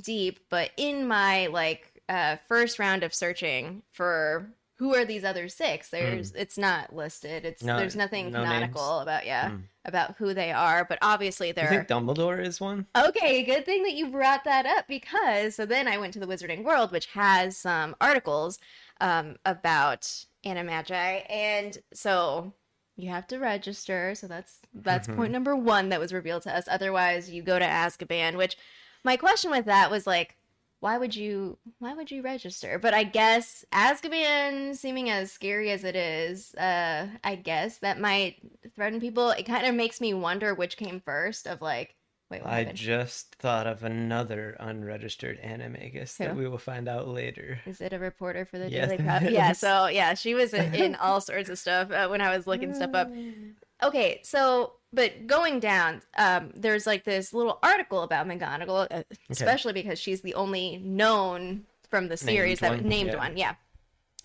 deep, 0.04 0.40
but 0.50 0.72
in 0.78 1.08
my 1.08 1.48
like 1.48 2.02
uh, 2.10 2.38
first 2.48 2.80
round 2.80 3.04
of 3.04 3.14
searching 3.14 3.82
for 3.92 4.50
who 4.78 4.94
are 4.96 5.06
these 5.06 5.24
other 5.24 5.48
six, 5.48 5.90
there's 5.90 6.32
it's 6.34 6.58
not 6.58 6.94
listed. 6.96 7.46
It's 7.46 7.62
Hmm. 7.62 7.68
No- 7.68 7.78
there's 7.78 7.96
nothing 7.96 8.32
no 8.32 8.40
canonical 8.44 9.00
about 9.00 9.26
yeah 9.26 9.50
Hmm. 9.52 9.58
about 9.86 10.16
who 10.18 10.34
they 10.34 10.52
are, 10.52 10.84
but 10.84 10.98
obviously 11.02 11.48
You 11.48 11.54
there 11.54 11.68
think 11.70 11.82
are. 11.84 11.86
Dumbledore 11.86 12.44
is 12.46 12.60
one? 12.60 12.88
Okay, 12.96 13.44
good 13.44 13.66
thing 13.66 13.84
that 13.84 13.94
you 13.94 14.08
brought 14.10 14.44
that 14.46 14.66
up 14.66 14.88
because 14.88 15.56
so 15.56 15.66
then 15.66 15.88
I 15.88 15.98
went 15.98 16.14
to 16.14 16.20
the 16.20 16.28
Wizarding 16.28 16.64
World, 16.64 16.92
which 16.92 17.06
has 17.08 17.56
some 17.58 17.96
articles 18.02 18.60
um, 19.00 19.38
about 19.46 20.26
Animagi, 20.46 21.26
and 21.30 21.78
so 21.94 22.54
you 22.96 23.10
have 23.10 23.28
to 23.28 23.40
register. 23.40 24.16
So 24.16 24.28
that's 24.28 24.60
that's 24.74 25.08
Mhm. 25.08 25.16
point 25.16 25.32
number 25.32 25.56
one 25.56 25.90
that 25.90 26.00
was 26.00 26.14
revealed 26.14 26.44
to 26.44 26.56
us. 26.56 26.66
Otherwise, 26.68 27.30
you 27.30 27.42
go 27.44 27.58
to 27.60 27.66
Azkaban. 27.66 28.38
Which 28.38 28.58
my 29.04 29.18
question 29.18 29.52
with 29.52 29.66
that 29.66 29.92
was 29.92 30.08
like, 30.08 30.36
why 30.80 30.98
would 30.98 31.16
you 31.16 31.58
why 31.80 31.94
would 31.94 32.12
you 32.12 32.22
register? 32.22 32.78
But 32.78 32.94
I 32.94 33.04
guess 33.04 33.64
Azkaban, 33.74 34.76
seeming 34.76 35.10
as 35.10 35.32
scary 35.32 35.72
as 35.72 35.84
it 35.86 35.96
is, 35.96 36.54
uh, 36.56 37.08
I 37.24 37.36
guess 37.36 37.78
that 37.80 38.00
might 38.00 38.38
threaten 38.76 39.00
people. 39.00 39.30
It 39.32 39.44
kind 39.46 39.66
of 39.66 39.76
makes 39.76 40.02
me 40.02 40.14
wonder 40.14 40.54
which 40.54 40.76
came 40.78 41.00
first. 41.00 41.48
Of 41.48 41.62
like, 41.62 41.96
wait, 42.30 42.42
what 42.44 42.52
I 42.52 42.58
happened? 42.58 42.76
just 42.76 43.36
thought 43.36 43.66
of 43.68 43.84
another 43.84 44.58
unregistered 44.60 45.40
animagus 45.42 46.20
that 46.20 46.36
we 46.36 46.48
will 46.48 46.58
find 46.58 46.88
out 46.90 47.08
later. 47.08 47.60
Is 47.66 47.80
it 47.82 47.94
a 47.94 48.00
reporter 48.00 48.46
for 48.46 48.58
the 48.60 48.70
Yes. 48.70 48.90
Daily 48.90 48.98
Prop? 49.04 49.24
Yeah, 49.26 49.54
so 49.54 49.88
yeah, 49.88 50.14
she 50.16 50.34
was 50.34 50.54
in, 50.54 50.74
in 50.74 50.96
all 50.96 51.22
sorts 51.22 51.50
of 51.50 51.58
stuff 51.58 51.92
uh, 51.92 52.08
when 52.10 52.22
I 52.22 52.36
was 52.36 52.46
looking 52.48 52.74
stuff 52.74 52.92
up. 52.94 53.14
Okay, 53.84 54.22
so 54.24 54.74
but 54.94 55.26
going 55.28 55.60
down, 55.60 56.02
um, 56.18 56.52
there's 56.56 56.86
like 56.86 57.04
this 57.04 57.34
little 57.34 57.60
article 57.64 58.04
about 58.04 58.28
McGonagall, 58.28 58.88
uh, 58.92 59.04
especially 59.30 59.74
because 59.74 60.00
she's 60.00 60.22
the 60.22 60.36
only 60.36 60.78
known 60.78 61.66
from 61.90 62.08
the 62.08 62.18
series 62.18 62.60
that 62.60 62.72
one, 62.72 62.88
named 62.88 63.10
yeah. 63.10 63.18
one, 63.18 63.38
yeah. 63.38 63.56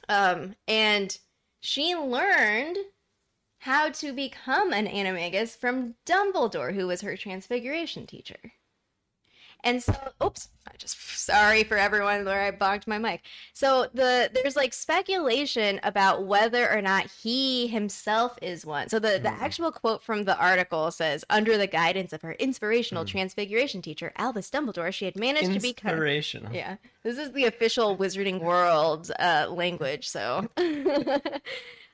Um, 0.08 0.54
and 0.66 1.16
she 1.60 1.94
learned 1.94 2.76
how 3.58 3.90
to 3.90 4.12
become 4.12 4.72
an 4.72 4.86
animagus 4.86 5.56
from 5.56 5.94
Dumbledore, 6.06 6.74
who 6.74 6.86
was 6.86 7.00
her 7.00 7.16
transfiguration 7.16 8.06
teacher. 8.06 8.52
And 9.64 9.82
so, 9.82 9.92
oops, 10.22 10.48
I 10.66 10.72
just 10.78 10.98
sorry 11.18 11.64
for 11.64 11.76
everyone 11.76 12.24
where 12.24 12.42
I 12.42 12.50
bonked 12.52 12.86
my 12.86 12.98
mic. 12.98 13.22
So 13.52 13.88
the 13.92 14.30
there's 14.32 14.56
like 14.56 14.72
speculation 14.72 15.80
about 15.82 16.24
whether 16.26 16.70
or 16.70 16.80
not 16.80 17.06
he 17.22 17.66
himself 17.66 18.38
is 18.40 18.64
one. 18.64 18.88
So 18.88 18.98
the 18.98 19.18
the 19.22 19.30
Hmm. 19.30 19.42
actual 19.44 19.72
quote 19.72 20.02
from 20.02 20.24
the 20.24 20.38
article 20.38 20.90
says, 20.90 21.24
"Under 21.28 21.56
the 21.58 21.66
guidance 21.66 22.12
of 22.12 22.22
her 22.22 22.32
inspirational 22.34 23.02
Hmm. 23.04 23.08
transfiguration 23.08 23.82
teacher 23.82 24.12
Albus 24.16 24.50
Dumbledore, 24.50 24.92
she 24.92 25.04
had 25.06 25.16
managed 25.16 25.52
to 25.54 25.60
become." 25.60 25.90
Inspirational. 25.92 26.52
Yeah, 26.58 26.76
this 27.02 27.18
is 27.18 27.32
the 27.32 27.44
official 27.44 27.96
Wizarding 27.96 28.40
World 28.40 29.10
uh, 29.18 29.46
language. 29.50 30.08
So. 30.08 30.48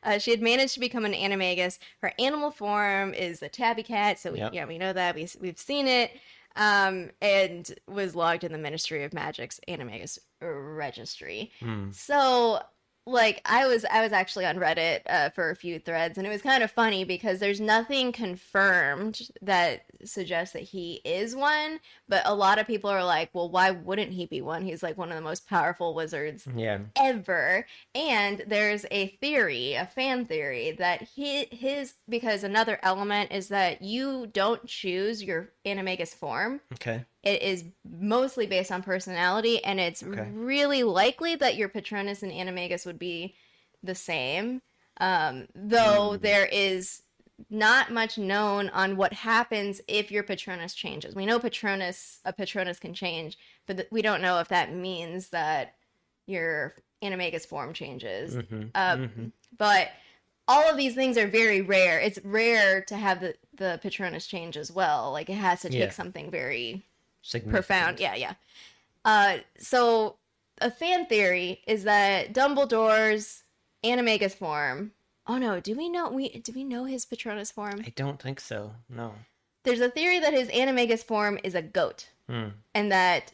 Uh, 0.07 0.19
she 0.19 0.31
had 0.31 0.43
managed 0.43 0.75
to 0.75 0.81
become 0.81 1.07
an 1.07 1.15
animagus. 1.15 1.79
Her 2.03 2.13
animal 2.19 2.51
form 2.51 3.15
is 3.15 3.41
a 3.43 3.49
tabby 3.49 3.83
cat, 3.83 4.19
so 4.19 4.33
we, 4.33 4.39
Yep. 4.41 4.53
yeah, 4.53 4.67
we 4.67 4.77
know 4.77 4.93
that. 4.93 5.15
We, 5.15 5.27
we've 5.41 5.59
seen 5.59 5.87
it 5.87 6.11
um, 6.57 7.11
and 7.21 7.75
was 7.89 8.15
logged 8.15 8.45
in 8.45 8.53
the 8.53 8.59
Ministry 8.59 9.05
of 9.05 9.13
Magic's 9.13 9.61
Animagus 9.69 10.19
registry. 10.41 11.51
Hmm. 11.61 11.91
So 11.93 12.61
like 13.07 13.43
I 13.45 13.67
was 13.67 13.85
I 13.85 14.03
was 14.03 14.13
actually 14.13 14.47
on 14.47 14.57
Reddit 14.57 15.01
uh, 15.09 15.31
for 15.31 15.51
a 15.51 15.57
few 15.57 15.79
threads 15.79 16.17
and 16.17 16.27
it 16.27 16.31
was 16.31 16.43
kind 16.43 16.63
of 16.63 16.71
funny 16.71 17.05
because 17.05 17.39
there's 17.39 17.61
nothing 17.61 18.13
confirmed 18.13 19.21
that 19.43 19.85
suggests 20.05 20.53
that 20.55 20.63
he 20.63 21.01
is 21.05 21.37
one, 21.37 21.81
but 22.09 22.23
a 22.25 22.35
lot 22.35 22.59
of 22.59 22.67
people 22.67 22.89
are 22.91 23.05
like, 23.05 23.31
well, 23.33 23.51
why 23.51 23.71
wouldn't 23.71 24.13
he 24.13 24.27
be 24.27 24.41
one? 24.41 24.65
He's 24.65 24.83
like 24.83 24.97
one 24.97 25.11
of 25.11 25.17
the 25.17 25.23
most 25.23 25.49
powerful 25.49 25.95
wizards 25.95 26.47
Yeah. 26.57 26.79
ever. 26.97 27.67
And 27.95 28.43
there's 28.47 28.87
a 28.91 29.09
theory, 29.21 29.75
a 29.75 29.87
fan 29.87 30.25
theory 30.25 30.73
that 30.73 31.03
he 31.03 31.47
his 31.51 31.95
because 32.09 32.43
another 32.43 32.79
element 32.83 33.33
is 33.33 33.49
that 33.49 33.83
you 33.83 34.27
don't 34.27 34.67
choose 34.67 35.23
your 35.23 35.51
animagus 35.67 36.15
form. 36.15 36.61
Okay. 36.75 37.05
It 37.25 37.43
is 37.43 37.65
mostly 37.89 38.47
based 38.47 38.71
on 38.71 38.83
personality, 38.83 39.65
and 39.65 39.81
it's 39.81 40.03
Okay. 40.03 40.29
really 40.33 40.83
likely 40.83 41.35
that 41.37 41.57
your 41.57 41.69
Patronus 41.69 42.23
and 42.23 42.31
Animagus 42.33 42.85
would 42.85 42.99
be 42.99 43.35
the 43.83 43.95
same. 43.95 44.63
Um, 44.99 45.49
though 45.55 46.11
Mm. 46.17 46.21
there 46.21 46.47
is 46.47 47.03
not 47.51 47.91
much 47.91 48.17
known 48.17 48.69
on 48.71 48.97
what 48.97 49.13
happens 49.13 49.81
if 49.89 50.11
your 50.11 50.23
Patronus 50.23 50.73
changes. 50.75 51.15
We 51.17 51.27
know 51.27 51.39
Patronus, 51.41 52.21
a 52.25 52.33
Patronus 52.33 52.79
can 52.79 52.95
change, 52.95 53.37
but 53.67 53.77
th- 53.77 53.89
we 53.91 54.03
don't 54.03 54.23
know 54.23 54.39
if 54.39 54.49
that 54.49 54.73
means 54.73 55.31
that 55.31 55.75
your 56.27 56.77
Animagus 57.03 57.47
form 57.47 57.73
changes. 57.75 58.37
Mhm, 58.37 58.71
Uh, 58.75 58.97
mhm. 58.97 59.33
But 59.59 59.91
all 60.47 60.69
of 60.71 60.77
these 60.77 60.95
things 60.95 61.19
are 61.19 61.27
very 61.27 61.61
rare. 61.61 61.99
It's 62.01 62.19
rare 62.25 62.83
to 62.83 62.97
have 62.97 63.21
the, 63.21 63.35
the 63.55 63.81
Patronus 63.83 64.27
change 64.27 64.57
as 64.57 64.71
well. 64.71 65.11
Like 65.11 65.29
it 65.29 65.35
has 65.35 65.63
to 65.63 65.69
take 65.71 65.79
Yeah. 65.79 65.91
something 65.91 66.31
very. 66.31 66.85
Profound. 67.49 68.01
Yeah, 68.01 68.15
yeah. 68.15 68.35
Uh, 69.05 69.39
so 69.59 70.17
a 70.61 70.71
fan 70.71 71.07
theory 71.07 71.61
is 71.67 71.85
that 71.85 72.33
Dumbledore's 72.33 73.43
Animagus 73.85 74.35
form. 74.35 74.93
Oh 75.27 75.39
no, 75.39 75.61
do 75.61 75.75
we 75.75 75.89
know 75.89 76.11
we 76.11 76.29
do 76.29 76.53
we 76.53 76.65
know 76.65 76.85
his 76.85 77.05
Patronus 77.05 77.51
form? 77.51 77.81
I 77.85 77.93
don't 77.97 78.21
think 78.21 78.41
so. 78.41 78.73
No. 78.89 79.15
There's 79.65 79.81
a 79.81 79.89
theory 79.91 80.21
that 80.21 80.35
his 80.35 80.49
Animagus 80.49 81.03
form 81.03 81.39
is 81.43 81.55
a 81.55 81.63
goat, 81.63 82.09
Hmm. 82.29 82.49
and 82.75 82.93
that 82.93 83.33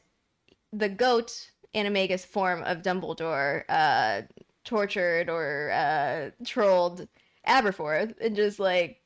the 0.72 0.88
goat 0.88 1.50
Animagus 1.74 2.24
form 2.24 2.62
of 2.62 2.82
Dumbledore 2.82 3.64
uh, 3.68 4.22
tortured 4.64 5.28
or 5.28 5.70
uh, 5.72 6.30
trolled 6.44 7.08
Aberforth, 7.46 8.14
and 8.20 8.36
just 8.36 8.60
like 8.60 9.00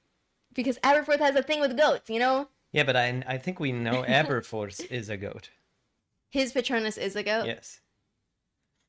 because 0.53 0.79
Aberforth 0.81 1.21
has 1.21 1.37
a 1.37 1.43
thing 1.43 1.61
with 1.61 1.77
goats, 1.77 2.09
you 2.11 2.19
know. 2.19 2.49
Yeah, 2.75 2.83
but 2.83 2.97
I 2.97 3.23
I 3.27 3.39
think 3.39 3.61
we 3.61 3.71
know 3.73 4.03
Aberforth 4.09 4.91
is 4.91 5.09
a 5.09 5.17
goat. 5.17 5.51
His 6.31 6.53
Patronus 6.53 6.99
is 6.99 7.15
a 7.15 7.23
goat. 7.23 7.47
Yes. 7.47 7.81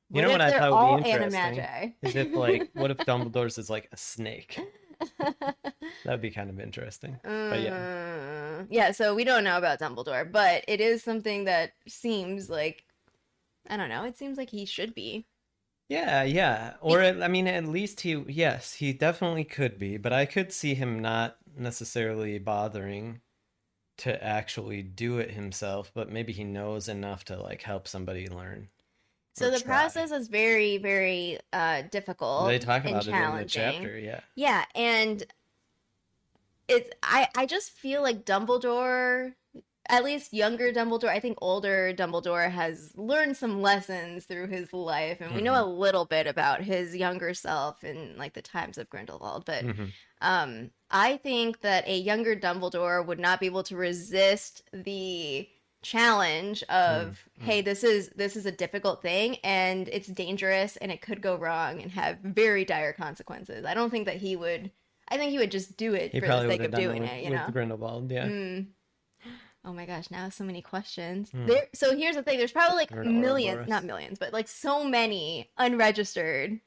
You 0.09 0.21
know 0.23 0.31
what 0.31 0.41
I 0.41 0.51
thought 0.51 0.95
would 0.95 1.03
be 1.03 1.09
interesting? 1.11 1.39
Animagi? 1.39 1.93
Is 2.01 2.15
if 2.15 2.33
like 2.33 2.69
what 2.73 2.91
if 2.91 2.97
Dumbledore's 3.07 3.57
is 3.59 3.69
like 3.69 3.87
a 3.91 3.97
snake? 3.97 4.59
That'd 6.03 6.21
be 6.21 6.31
kind 6.31 6.49
of 6.49 6.59
interesting. 6.59 7.19
But 7.23 7.61
yeah. 7.61 8.59
Uh, 8.61 8.65
yeah, 8.69 8.91
so 8.91 9.13
we 9.13 9.23
don't 9.23 9.43
know 9.43 9.57
about 9.57 9.79
Dumbledore, 9.79 10.31
but 10.31 10.63
it 10.67 10.81
is 10.81 11.03
something 11.03 11.43
that 11.45 11.73
seems 11.87 12.49
like 12.49 12.83
I 13.69 13.77
don't 13.77 13.89
know, 13.89 14.03
it 14.03 14.17
seems 14.17 14.37
like 14.37 14.49
he 14.49 14.65
should 14.65 14.95
be. 14.95 15.27
Yeah, 15.89 16.23
yeah. 16.23 16.73
Or 16.81 17.01
at- 17.01 17.21
I 17.21 17.27
mean 17.27 17.47
at 17.47 17.65
least 17.65 18.01
he 18.01 18.23
yes, 18.27 18.73
he 18.73 18.93
definitely 18.93 19.43
could 19.43 19.77
be, 19.77 19.97
but 19.97 20.11
I 20.11 20.25
could 20.25 20.51
see 20.51 20.73
him 20.73 20.99
not 20.99 21.37
necessarily 21.55 22.39
bothering 22.39 23.21
to 23.97 24.23
actually 24.23 24.81
do 24.81 25.19
it 25.19 25.31
himself, 25.31 25.91
but 25.93 26.11
maybe 26.11 26.33
he 26.33 26.43
knows 26.43 26.89
enough 26.89 27.25
to 27.25 27.41
like 27.41 27.61
help 27.61 27.87
somebody 27.87 28.27
learn. 28.27 28.69
So 29.35 29.51
the 29.51 29.59
try. 29.59 29.65
process 29.65 30.11
is 30.11 30.27
very, 30.27 30.77
very 30.77 31.39
uh 31.53 31.83
difficult 31.91 32.47
They 32.47 32.59
talk 32.59 32.83
and 32.85 32.91
about 32.91 33.07
it 33.07 33.11
in 33.11 33.35
the 33.35 33.45
chapter, 33.45 33.97
yeah. 33.97 34.21
Yeah, 34.35 34.65
and 34.75 35.23
it's 36.67 36.89
I 37.03 37.27
I 37.35 37.45
just 37.45 37.71
feel 37.71 38.01
like 38.01 38.25
Dumbledore, 38.25 39.33
at 39.89 40.03
least 40.03 40.33
younger 40.33 40.71
Dumbledore, 40.71 41.09
I 41.09 41.19
think 41.19 41.37
older 41.41 41.93
Dumbledore 41.93 42.49
has 42.49 42.91
learned 42.95 43.37
some 43.37 43.61
lessons 43.61 44.25
through 44.25 44.47
his 44.47 44.73
life, 44.73 45.21
and 45.21 45.33
we 45.35 45.41
know 45.41 45.53
Mm-hmm. 45.53 45.69
a 45.69 45.73
little 45.73 46.05
bit 46.05 46.27
about 46.27 46.61
his 46.61 46.95
younger 46.95 47.33
self 47.33 47.83
in 47.83 48.15
like 48.17 48.33
the 48.33 48.41
times 48.41 48.77
of 48.77 48.89
Grindelwald. 48.89 49.45
But 49.45 49.63
Mhm. 49.65 49.91
um, 50.21 50.71
I 50.89 51.17
think 51.17 51.61
that 51.61 51.87
a 51.87 51.97
younger 51.97 52.35
Dumbledore 52.35 53.05
would 53.05 53.19
not 53.19 53.39
be 53.39 53.45
able 53.47 53.63
to 53.63 53.75
resist 53.75 54.63
the 54.73 55.47
challenge 55.81 56.63
of 56.63 57.19
Mm, 57.39 57.43
hey 57.45 57.61
this 57.61 57.83
is 57.83 58.09
this 58.15 58.35
is 58.35 58.47
a 58.47 58.51
difficult 58.51 59.03
thing 59.03 59.35
and 59.43 59.87
it's 59.89 60.07
dangerous 60.07 60.77
and 60.77 60.91
it 60.91 60.99
could 60.99 61.21
go 61.21 61.35
wrong 61.35 61.79
and 61.79 61.91
have 61.91 62.17
very 62.23 62.65
dire 62.65 62.91
consequences 62.91 63.65
i 63.65 63.75
don't 63.75 63.91
think 63.91 64.07
that 64.07 64.17
he 64.17 64.35
would 64.35 64.71
i 65.09 65.17
think 65.17 65.29
he 65.29 65.37
would 65.37 65.51
just 65.51 65.77
do 65.77 65.93
it 65.93 66.11
He 66.11 66.19
for 66.19 66.25
the 66.27 66.47
sake 66.47 66.61
of 66.63 66.71
doing 66.71 67.03
it 67.03 67.19
it 67.19 67.23
you 67.25 67.29
with 67.29 67.39
know 67.39 67.51
Grindelwald, 67.51 68.11
yeah. 68.11 68.29
Mm. 68.29 68.67
Oh 69.65 69.73
my 69.73 69.85
gosh 69.85 70.09
now 70.11 70.29
so 70.29 70.43
many 70.43 70.61
questions 70.61 71.31
Hmm. 71.31 71.47
there 71.47 71.67
so 71.73 71.95
here's 71.97 72.15
the 72.15 72.23
thing 72.23 72.37
there's 72.37 72.51
probably 72.51 72.77
like 72.77 72.93
millions, 72.95 73.67
not 73.67 73.83
millions 73.83 74.19
but 74.19 74.31
like 74.31 74.47
so 74.47 74.83
many 74.83 75.49
unregistered 75.57 76.59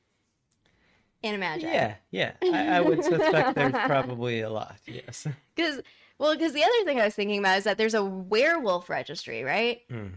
animagi 1.25 1.63
Yeah, 1.63 1.95
yeah. 2.11 2.33
I, 2.43 2.77
I 2.77 2.81
would 2.81 3.03
suspect 3.05 3.55
there's 3.55 3.73
probably 3.87 4.41
a 4.41 4.51
lot, 4.51 4.77
yes. 4.87 5.27
Because, 5.55 5.81
well, 6.19 6.35
because 6.35 6.53
the 6.53 6.63
other 6.63 6.85
thing 6.85 7.01
I 7.01 7.05
was 7.05 7.15
thinking 7.15 7.39
about 7.41 7.59
is 7.59 7.65
that 7.65 7.77
there's 7.79 7.95
a 7.95 8.05
werewolf 8.05 8.89
registry, 8.89 9.43
right? 9.43 9.81
Mm. 9.91 10.13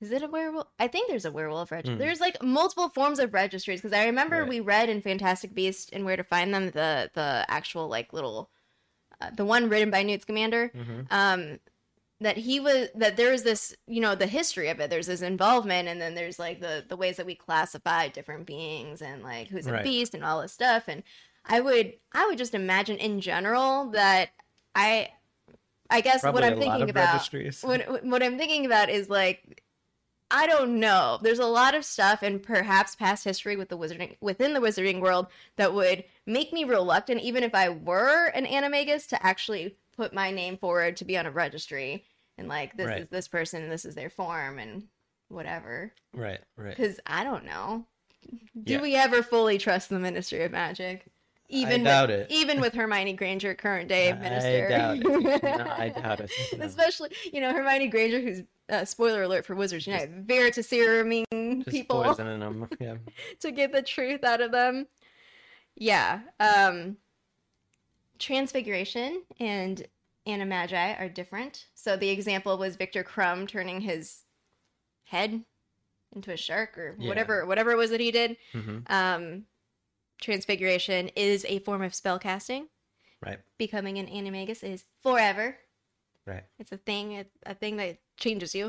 Is 0.00 0.10
it 0.10 0.22
a 0.22 0.26
werewolf? 0.28 0.66
I 0.80 0.88
think 0.88 1.08
there's 1.08 1.24
a 1.24 1.30
werewolf 1.30 1.70
registry. 1.70 1.94
Hmm. 1.94 2.00
There's 2.00 2.20
like 2.20 2.42
multiple 2.42 2.88
forms 2.88 3.20
of 3.20 3.32
registries 3.32 3.80
because 3.80 3.96
I 3.96 4.06
remember 4.06 4.40
Right. 4.40 4.48
we 4.48 4.58
read 4.60 4.88
in 4.88 5.00
Fantastic 5.00 5.54
Beasts 5.54 5.90
and 5.92 6.04
Where 6.04 6.16
to 6.16 6.24
Find 6.24 6.52
Them 6.52 6.70
the 6.72 7.10
the 7.14 7.44
actual 7.48 7.86
like 7.88 8.12
little 8.12 8.50
uh, 9.20 9.30
the 9.36 9.44
one 9.44 9.68
written 9.68 9.90
by 9.90 10.02
Newt 10.02 10.22
Scamander 10.22 10.72
hmm 10.74 11.00
um 11.10 11.60
that 12.22 12.36
he 12.38 12.60
was 12.60 12.88
that 12.94 13.16
there 13.16 13.32
is 13.32 13.42
this 13.42 13.74
you 13.86 14.00
know 14.00 14.14
the 14.14 14.26
history 14.26 14.68
of 14.68 14.80
it. 14.80 14.90
There's 14.90 15.06
this 15.08 15.22
involvement 15.22 15.88
and 15.88 16.00
then 16.00 16.14
there's 16.14 16.38
like 16.38 16.60
the 16.60 16.84
the 16.88 16.96
ways 16.96 17.16
that 17.18 17.26
we 17.26 17.34
classify 17.34 18.08
different 18.08 18.46
beings 18.46 19.02
and 19.02 19.22
like 19.22 19.48
who's 19.48 19.66
a 19.66 19.72
Right. 19.72 19.84
beast 19.84 20.14
and 20.14 20.24
all 20.24 20.42
this 20.42 20.52
stuff. 20.52 20.84
And 20.88 21.02
i 21.44 21.60
would 21.60 21.94
i 22.12 22.24
would 22.26 22.38
just 22.38 22.54
imagine 22.54 22.96
in 22.98 23.20
general 23.20 23.90
that 23.90 24.30
i 24.76 25.08
i 25.90 26.00
guess 26.00 26.20
Probably 26.20 26.40
what 26.40 26.52
i'm 26.52 26.58
thinking 26.58 26.88
about 26.88 27.28
what, 27.62 28.04
what 28.04 28.22
i'm 28.22 28.38
thinking 28.38 28.64
about 28.64 28.88
is 28.90 29.10
like 29.10 29.62
i 30.30 30.46
don't 30.46 30.80
know. 30.80 31.18
There's 31.20 31.40
a 31.40 31.46
lot 31.46 31.74
of 31.74 31.84
stuff 31.84 32.22
and 32.22 32.42
perhaps 32.42 32.94
past 32.94 33.24
history 33.24 33.56
with 33.56 33.68
the 33.68 33.76
wizarding 33.76 34.16
within 34.20 34.54
the 34.54 34.60
wizarding 34.60 35.00
world 35.00 35.26
that 35.56 35.74
would 35.74 36.04
make 36.26 36.52
me 36.52 36.64
reluctant 36.64 37.20
even 37.22 37.42
if 37.42 37.54
i 37.54 37.68
were 37.68 38.26
an 38.28 38.46
animagus 38.46 39.08
to 39.08 39.26
actually 39.26 39.76
put 39.96 40.14
my 40.14 40.30
name 40.30 40.56
forward 40.56 40.96
to 40.96 41.04
be 41.04 41.18
on 41.18 41.26
a 41.26 41.30
registry 41.30 42.04
and 42.42 42.48
like 42.48 42.76
this 42.76 42.86
Right. 42.86 43.00
is 43.02 43.08
this 43.08 43.28
person 43.28 43.62
and 43.62 43.70
this 43.72 43.84
is 43.84 43.94
their 43.94 44.10
form 44.10 44.58
and 44.58 44.84
whatever 45.28 45.92
Right, 46.14 46.40
right. 46.56 46.76
because 46.76 47.00
i 47.06 47.24
don't 47.24 47.44
know 47.46 47.86
do 48.62 48.74
Yeah. 48.74 48.82
we 48.82 48.94
ever 48.96 49.22
fully 49.22 49.56
trust 49.58 49.88
the 49.88 49.98
ministry 49.98 50.42
of 50.44 50.52
magic 50.52 51.06
even 51.48 51.84
doubt 51.84 52.08
with, 52.08 52.20
it. 52.20 52.26
even 52.30 52.60
with 52.60 52.72
hermione 52.74 53.12
granger 53.14 53.54
current 53.54 53.88
day 53.88 54.12
minister 54.20 54.66
I 54.66 54.68
doubt 54.68 54.98
it. 54.98 55.42
No, 55.42 55.66
I 55.78 55.88
doubt 55.88 56.20
it. 56.20 56.30
No. 56.58 56.64
especially 56.66 57.10
you 57.32 57.40
know 57.40 57.52
hermione 57.52 57.88
granger 57.88 58.20
who's 58.20 58.42
uh, 58.70 58.84
spoiler 58.84 59.22
alert 59.22 59.44
for 59.44 59.54
wizards 59.54 59.86
unite 59.86 60.26
veritaseruming 60.26 61.24
Just 61.64 61.68
people 61.70 62.02
poisoning 62.02 62.40
them. 62.40 62.68
Yeah. 62.80 62.94
to 63.40 63.50
get 63.50 63.72
the 63.72 63.82
truth 63.82 64.24
out 64.24 64.40
of 64.40 64.50
them 64.52 64.86
yeah 65.76 66.20
um 66.40 66.96
transfiguration 68.18 69.22
and 69.40 69.84
animagi 70.26 71.00
are 71.00 71.08
different 71.08 71.66
so 71.74 71.96
the 71.96 72.10
example 72.10 72.56
was 72.58 72.76
victor 72.76 73.02
Krum 73.02 73.46
turning 73.48 73.80
his 73.80 74.22
head 75.04 75.44
into 76.14 76.30
a 76.32 76.36
shark 76.36 76.76
or 76.78 76.96
Yeah. 76.98 77.08
whatever 77.08 77.44
whatever 77.46 77.72
it 77.72 77.76
was 77.76 77.90
that 77.90 78.00
he 78.00 78.10
did 78.10 78.36
hmm 78.52 78.78
um 78.86 79.44
transfiguration 80.20 81.08
is 81.16 81.44
a 81.48 81.58
form 81.60 81.82
of 81.82 81.94
spell 81.94 82.18
casting 82.18 82.68
Right. 83.20 83.40
becoming 83.58 83.98
an 83.98 84.06
animagus 84.06 84.62
is 84.62 84.84
forever 85.02 85.56
Right. 86.26 86.44
it's 86.58 86.70
a 86.72 86.76
thing 86.76 87.12
it's 87.12 87.36
a 87.44 87.54
thing 87.54 87.76
that 87.78 87.98
changes 88.16 88.54
you 88.54 88.66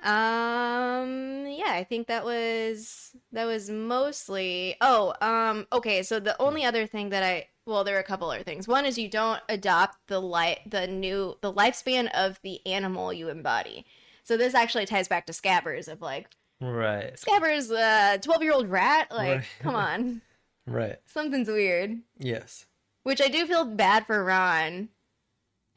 um 0.00 1.46
yeah 1.48 1.72
i 1.72 1.84
think 1.88 2.06
that 2.08 2.24
was 2.24 3.10
that 3.32 3.44
was 3.46 3.70
mostly 3.70 4.76
oh 4.80 5.14
um 5.20 5.66
okay 5.72 6.02
so 6.02 6.20
the 6.20 6.40
only 6.40 6.64
other 6.64 6.86
thing 6.86 7.08
that 7.10 7.22
i 7.22 7.46
well 7.66 7.84
there 7.84 7.96
are 7.96 8.00
a 8.00 8.04
couple 8.04 8.30
other 8.30 8.42
things 8.42 8.68
one 8.68 8.84
is 8.84 8.98
you 8.98 9.08
don't 9.08 9.40
adopt 9.48 9.96
the 10.08 10.20
life 10.20 10.58
the 10.66 10.86
new 10.86 11.36
the 11.40 11.52
lifespan 11.52 12.08
of 12.14 12.38
the 12.42 12.64
animal 12.66 13.12
you 13.12 13.28
embody 13.28 13.84
so 14.22 14.36
this 14.36 14.54
actually 14.54 14.86
ties 14.86 15.08
back 15.08 15.26
to 15.26 15.32
scabbers 15.32 15.88
of 15.88 16.00
like 16.00 16.28
Right. 16.60 17.14
scabbers 17.16 17.70
uh 17.70 18.18
12 18.18 18.42
year 18.42 18.52
old 18.52 18.68
rat 18.68 19.08
like 19.10 19.38
Right. 19.38 19.44
come 19.60 19.74
on 19.76 20.20
Right. 20.66 20.96
something's 21.06 21.48
weird 21.48 22.00
Yes. 22.18 22.66
which 23.02 23.20
i 23.20 23.28
do 23.28 23.46
feel 23.46 23.64
bad 23.64 24.06
for 24.06 24.24
ron 24.24 24.88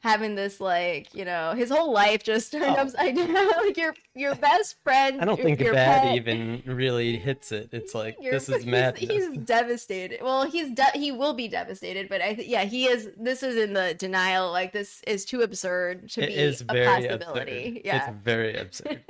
having 0.00 0.36
this 0.36 0.60
like 0.60 1.12
you 1.14 1.24
know 1.24 1.54
his 1.56 1.70
whole 1.70 1.92
life 1.92 2.22
just 2.22 2.52
turned 2.52 2.64
Oh. 2.64 2.82
upside 2.82 3.16
down. 3.16 3.34
like 3.34 3.76
your 3.76 3.94
your 4.14 4.34
best 4.36 4.76
friend. 4.84 5.20
I 5.20 5.24
don't 5.24 5.36
your- 5.38 5.44
think 5.46 5.60
your 5.60 5.74
Bad 5.74 6.02
pet, 6.02 6.14
even 6.16 6.62
really 6.66 7.16
hits 7.16 7.50
it. 7.52 7.70
It's 7.72 7.94
like 8.02 8.16
your- 8.20 8.32
this 8.32 8.48
is 8.48 8.64
madness. 8.64 9.10
He's, 9.10 9.28
devastated. 9.38 10.20
Well, 10.22 10.44
he's 10.44 10.70
de- 10.70 10.90
he 10.98 11.10
will 11.12 11.34
be 11.34 11.48
devastated, 11.48 12.08
but 12.08 12.20
I 12.22 12.34
th- 12.34 12.48
yeah, 12.48 12.64
he 12.64 12.86
is. 12.86 13.10
This 13.16 13.42
is 13.42 13.56
in 13.56 13.72
the 13.72 13.94
denial. 13.94 14.50
Like 14.52 14.72
this 14.72 15.02
is 15.06 15.24
too 15.24 15.42
absurd 15.42 16.10
to 16.10 16.22
It 16.22 16.26
be 16.28 16.34
is 16.34 16.60
a 16.60 16.64
very 16.72 16.86
possibility. 17.08 17.68
absurd. 17.68 17.82
Yeah. 17.84 18.08
It's 18.10 18.18
very 18.24 18.56
absurd. 18.56 19.02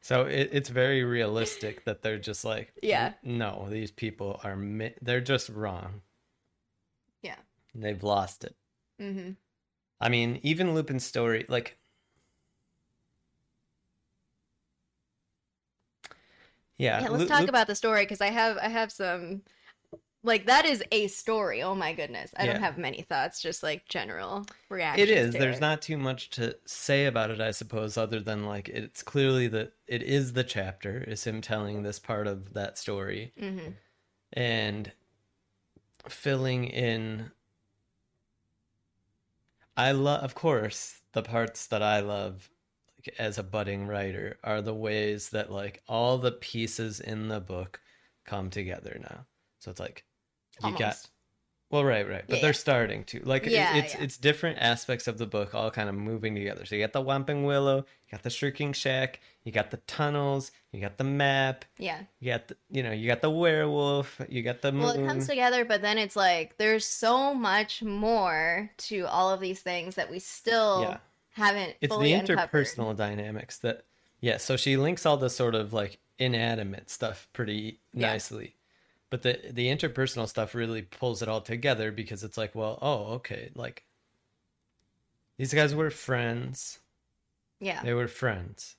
so 0.00 0.22
it, 0.26 0.50
it's 0.52 0.68
very 0.68 1.02
realistic 1.02 1.84
that 1.86 2.02
they're 2.02 2.18
just 2.18 2.44
like, 2.44 2.72
Yeah. 2.82 3.14
no, 3.24 3.66
these 3.70 3.90
people 3.90 4.40
are, 4.44 4.54
mi- 4.56 4.94
they're 5.02 5.20
just 5.20 5.48
wrong. 5.48 6.02
Yeah. 7.22 7.34
They've 7.74 8.02
lost 8.02 8.44
it. 8.44 8.54
mm-hmm. 9.02 9.30
I 10.00 10.08
mean, 10.08 10.40
even 10.42 10.74
Lupin's 10.74 11.04
story, 11.04 11.46
like, 11.48 11.78
yeah. 16.78 17.00
Yeah, 17.00 17.08
let's 17.08 17.22
Lu- 17.22 17.28
talk 17.28 17.48
about 17.48 17.66
the 17.66 17.74
story 17.74 18.02
because 18.04 18.20
I 18.20 18.28
have 18.30 18.58
I 18.58 18.68
have 18.68 18.92
some 18.92 19.42
like 20.22 20.46
that 20.46 20.64
is 20.66 20.82
a 20.92 21.06
story. 21.06 21.62
Oh 21.62 21.74
my 21.74 21.92
goodness. 21.94 22.32
I 22.36 22.46
don't 22.46 22.60
have 22.60 22.76
many 22.76 23.02
thoughts, 23.02 23.40
just 23.40 23.62
like 23.62 23.88
general 23.88 24.44
reactions. 24.68 25.08
It 25.08 25.16
is. 25.16 25.32
There's 25.32 25.58
it. 25.58 25.60
not 25.60 25.80
too 25.80 25.96
much 25.96 26.30
to 26.30 26.56
say 26.66 27.06
about 27.06 27.30
it, 27.30 27.40
I 27.40 27.52
suppose, 27.52 27.96
other 27.96 28.20
than 28.20 28.44
like 28.44 28.68
it's 28.68 29.02
clearly 29.02 29.46
that 29.48 29.72
it 29.86 30.02
is 30.02 30.32
the 30.32 30.44
chapter, 30.44 30.98
is 31.06 31.24
him 31.24 31.40
telling 31.40 31.82
this 31.82 31.98
part 31.98 32.26
of 32.26 32.54
that 32.54 32.76
story 32.76 33.32
Mhm. 33.40 33.74
and 34.32 34.92
filling 36.08 36.64
in. 36.64 37.30
I 39.76 39.92
love, 39.92 40.22
of 40.22 40.34
course, 40.34 41.00
the 41.12 41.22
parts 41.22 41.66
that 41.68 41.82
I 41.82 42.00
love 42.00 42.50
like, 42.98 43.14
as 43.18 43.38
a 43.38 43.42
budding 43.42 43.86
writer 43.86 44.38
are 44.44 44.62
the 44.62 44.74
ways 44.74 45.30
that 45.30 45.50
like 45.50 45.82
all 45.88 46.18
the 46.18 46.32
pieces 46.32 47.00
in 47.00 47.28
the 47.28 47.40
book 47.40 47.80
come 48.24 48.50
together 48.50 48.98
now. 49.00 49.26
So 49.58 49.70
it's 49.70 49.80
like 49.80 50.04
you 50.62 50.72
got 50.72 50.98
Almost. 50.98 51.10
Well, 51.70 51.84
right, 51.84 52.08
right, 52.08 52.24
but 52.28 52.36
Yeah, 52.36 52.40
they're 52.42 52.50
yeah. 52.50 52.54
starting 52.54 53.04
to 53.04 53.20
like 53.24 53.46
Yeah, 53.46 53.76
it's 53.76 53.94
it's 53.96 54.16
different 54.16 54.58
aspects 54.60 55.06
of 55.08 55.18
the 55.18 55.26
book 55.26 55.54
all 55.54 55.70
kind 55.70 55.88
of 55.88 55.94
moving 55.94 56.34
together. 56.34 56.64
So 56.64 56.74
you 56.76 56.82
got 56.82 56.92
the 56.92 57.02
Whomping 57.02 57.44
Willow, 57.44 57.78
you 57.78 58.10
got 58.12 58.22
the 58.22 58.30
Shrieking 58.30 58.72
Shack, 58.72 59.20
you 59.44 59.50
got 59.52 59.70
the 59.70 59.78
tunnels, 59.78 60.52
you 60.72 60.80
got 60.80 60.96
the 60.96 61.04
map, 61.04 61.64
Yeah. 61.78 62.00
you 62.20 62.32
got 62.32 62.48
the, 62.48 62.56
you 62.70 62.82
know 62.82 62.92
you 62.92 63.08
got 63.08 63.20
the 63.20 63.30
werewolf, 63.30 64.20
you 64.28 64.42
got 64.42 64.62
the 64.62 64.70
moon. 64.72 64.82
Well, 64.82 64.90
it 64.92 65.06
comes 65.06 65.26
together, 65.26 65.64
but 65.64 65.82
then 65.82 65.98
it's 65.98 66.16
like 66.16 66.56
there's 66.56 66.86
so 66.86 67.34
much 67.34 67.82
more 67.82 68.70
to 68.78 69.02
all 69.06 69.30
of 69.30 69.40
these 69.40 69.60
things 69.60 69.96
that 69.96 70.10
we 70.10 70.18
still 70.20 70.98
haven't 71.30 71.74
it's 71.80 71.96
the 71.96 72.12
uncovered. 72.12 72.50
interpersonal 72.50 72.96
dynamics 72.96 73.58
that 73.58 73.84
yeah. 74.20 74.38
So 74.38 74.56
she 74.56 74.76
links 74.76 75.04
all 75.04 75.16
the 75.18 75.28
sort 75.30 75.54
of 75.54 75.72
like 75.72 75.98
inanimate 76.18 76.88
stuff 76.90 77.28
pretty 77.34 77.80
nicely. 77.92 78.55
But 79.16 79.22
the 79.22 79.50
the 79.50 79.68
interpersonal 79.68 80.28
stuff 80.28 80.54
really 80.54 80.82
pulls 80.82 81.22
it 81.22 81.28
all 81.28 81.40
together 81.40 81.90
because 81.90 82.22
it's 82.22 82.36
like, 82.36 82.54
well, 82.54 82.78
oh, 82.82 83.14
okay, 83.14 83.50
like 83.54 83.82
these 85.38 85.54
guys 85.54 85.74
were 85.74 85.88
friends. 85.88 86.80
Yeah. 87.58 87.82
They 87.82 87.94
were 87.94 88.08
friends. 88.08 88.76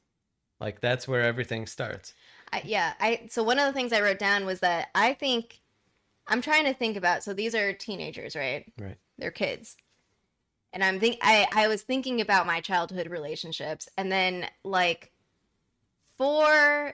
Like 0.59 0.79
that's 0.79 1.07
where 1.07 1.23
everything 1.23 1.65
starts. 1.65 2.13
I, 2.53 2.61
yeah, 2.65 2.93
I 2.99 3.27
so 3.31 3.41
one 3.41 3.57
of 3.57 3.65
the 3.65 3.73
things 3.73 3.91
I 3.91 4.01
wrote 4.01 4.19
down 4.19 4.45
was 4.45 4.59
that 4.59 4.89
I 4.93 5.13
think 5.13 5.59
I'm 6.27 6.41
trying 6.41 6.65
to 6.65 6.73
think 6.75 6.97
about 6.97 7.23
so 7.23 7.33
these 7.33 7.55
are 7.55 7.73
teenagers, 7.73 8.35
right? 8.35 8.71
Right. 8.79 8.97
They're 9.17 9.31
kids. 9.31 9.75
And 10.71 10.83
I'm 10.83 10.99
think 10.99 11.17
I 11.23 11.47
I 11.51 11.67
was 11.67 11.81
thinking 11.81 12.21
about 12.21 12.45
my 12.45 12.61
childhood 12.61 13.09
relationships 13.09 13.89
and 13.97 14.11
then 14.11 14.47
like 14.63 15.11
for 16.15 16.93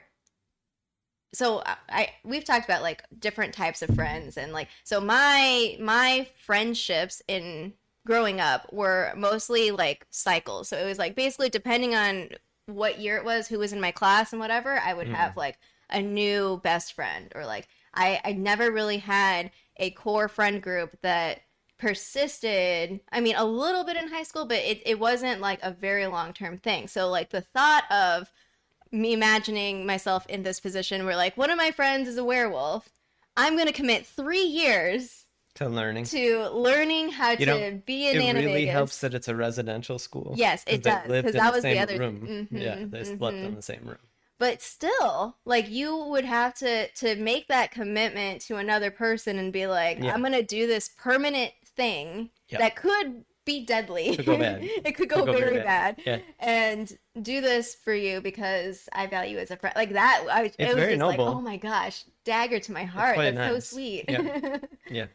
so 1.34 1.62
I, 1.66 1.76
I 1.88 2.08
we've 2.24 2.44
talked 2.44 2.64
about 2.64 2.82
like 2.82 3.02
different 3.18 3.54
types 3.54 3.82
of 3.82 3.90
friends 3.94 4.36
and 4.36 4.52
like 4.52 4.68
so 4.84 5.00
my 5.00 5.76
my 5.80 6.28
friendships 6.44 7.22
in 7.28 7.74
growing 8.06 8.40
up 8.40 8.72
were 8.72 9.12
mostly 9.16 9.70
like 9.70 10.06
cycles. 10.10 10.68
So 10.68 10.76
it 10.78 10.84
was 10.84 10.98
like 10.98 11.14
basically 11.16 11.48
depending 11.48 11.94
on 11.94 12.30
what 12.66 13.00
year 13.00 13.16
it 13.16 13.24
was, 13.24 13.48
who 13.48 13.58
was 13.58 13.72
in 13.72 13.80
my 13.80 13.90
class 13.90 14.32
and 14.32 14.40
whatever, 14.40 14.78
I 14.78 14.94
would 14.94 15.08
Mhm. 15.08 15.14
have 15.14 15.36
like 15.36 15.58
a 15.90 16.00
new 16.02 16.60
best 16.62 16.92
friend 16.94 17.30
or 17.34 17.44
like 17.46 17.68
I 17.94 18.20
I 18.24 18.32
never 18.32 18.70
really 18.70 18.98
had 18.98 19.50
a 19.76 19.90
core 19.90 20.28
friend 20.28 20.62
group 20.62 20.96
that 21.02 21.40
persisted. 21.78 23.00
I 23.12 23.20
mean, 23.20 23.36
a 23.36 23.44
little 23.44 23.84
bit 23.84 23.96
in 23.96 24.08
high 24.08 24.22
school, 24.22 24.46
but 24.46 24.58
it, 24.58 24.82
it 24.86 24.98
wasn't 24.98 25.40
like 25.40 25.60
a 25.62 25.70
very 25.72 26.06
long 26.06 26.32
term 26.32 26.58
thing. 26.58 26.88
So 26.88 27.08
like 27.08 27.30
the 27.30 27.40
thought 27.40 27.84
of 27.90 28.32
me 28.94 29.12
imagining 29.12 29.84
myself 29.86 30.26
in 30.28 30.42
this 30.42 30.60
position 30.60 31.04
where 31.04 31.16
like 31.16 31.36
one 31.36 31.50
of 31.50 31.56
my 31.58 31.70
friends 31.70 32.08
is 32.08 32.16
a 32.16 32.24
werewolf, 32.24 32.88
I'm 33.36 33.56
gonna 33.56 33.72
commit 33.72 34.06
three 34.06 34.44
years 34.44 35.24
To 35.56 35.68
learning. 35.68 36.04
to 36.06 36.48
learning 36.50 37.10
how 37.10 37.30
You 37.32 37.36
to 37.38 37.46
know, 37.46 37.80
be 37.84 38.08
in 38.08 38.16
it 38.36 38.44
really 38.44 38.66
helps 38.66 39.00
that 39.00 39.12
it's 39.14 39.28
a 39.28 39.34
residential 39.34 39.98
school. 39.98 40.34
Yes, 40.36 40.64
it 40.66 40.82
does, 40.88 41.08
lived 41.08 41.26
'cause 41.26 41.34
in 41.34 41.40
that 41.40 41.50
the 41.50 41.56
was 41.56 41.62
the 41.64 41.78
other- 41.78 41.98
room. 41.98 42.48
yeah, 42.50 42.76
mhm, 42.76 42.90
they 42.90 43.04
slept 43.04 43.36
in 43.36 43.54
the 43.54 43.62
same 43.62 43.82
room. 43.84 43.98
but 44.38 44.60
still 44.60 45.36
like 45.44 45.68
you 45.70 45.96
would 45.96 46.24
have 46.24 46.54
to 46.54 46.88
to 46.88 47.14
make 47.16 47.46
that 47.48 47.70
commitment 47.70 48.40
to 48.42 48.56
another 48.56 48.90
person 48.90 49.38
and 49.38 49.52
be 49.52 49.66
like 49.66 49.96
Yeah. 50.00 50.12
i'm 50.12 50.22
gonna 50.22 50.42
do 50.42 50.66
this 50.66 50.88
permanent 50.88 51.52
thing 51.76 52.30
Yeah. 52.48 52.58
that 52.58 52.74
could 52.74 53.24
be 53.44 53.64
deadly 53.66 54.16
Could 54.16 54.26
go 54.26 54.38
bad. 54.38 54.62
it 54.84 54.92
could 54.96 55.08
go, 55.08 55.16
Could 55.16 55.26
go 55.26 55.32
very, 55.32 55.52
very 55.52 55.62
bad, 55.64 55.96
Yeah. 56.04 56.18
and 56.38 56.96
do 57.20 57.40
this 57.40 57.74
for 57.74 57.94
you 57.94 58.20
because 58.20 58.88
i 58.92 59.06
value 59.06 59.32
you 59.36 59.38
as 59.38 59.50
a 59.50 59.56
friend 59.56 59.74
like 59.76 59.92
that 59.92 60.24
i 60.30 60.42
it 60.44 60.54
was 60.58 60.74
very 60.74 60.94
just 60.96 61.06
like 61.06 61.18
noble. 61.18 61.34
oh 61.34 61.40
my 61.40 61.56
gosh 61.56 62.04
dagger 62.24 62.58
to 62.60 62.72
my 62.72 62.84
heart 62.84 63.16
that's 63.16 63.36
so 63.70 63.74
sweet 63.76 64.04
Yeah. 64.08 64.58
Yeah. 64.90 65.06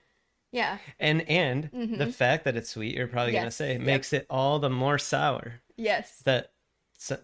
yeah 0.51 0.77
And 0.99 1.27
and 1.29 1.69
the 1.73 2.05
Mhm. 2.05 2.13
fact 2.13 2.43
that 2.45 2.55
it's 2.55 2.69
sweet, 2.69 2.95
you're 2.95 3.07
probably 3.07 3.33
gonna 3.33 3.45
Yes, 3.45 3.55
say, 3.55 3.73
yep. 3.73 3.81
makes 3.81 4.13
it 4.13 4.25
all 4.29 4.59
the 4.59 4.69
more 4.69 4.97
sour 4.97 5.61
yes 5.75 6.21
that 6.25 6.51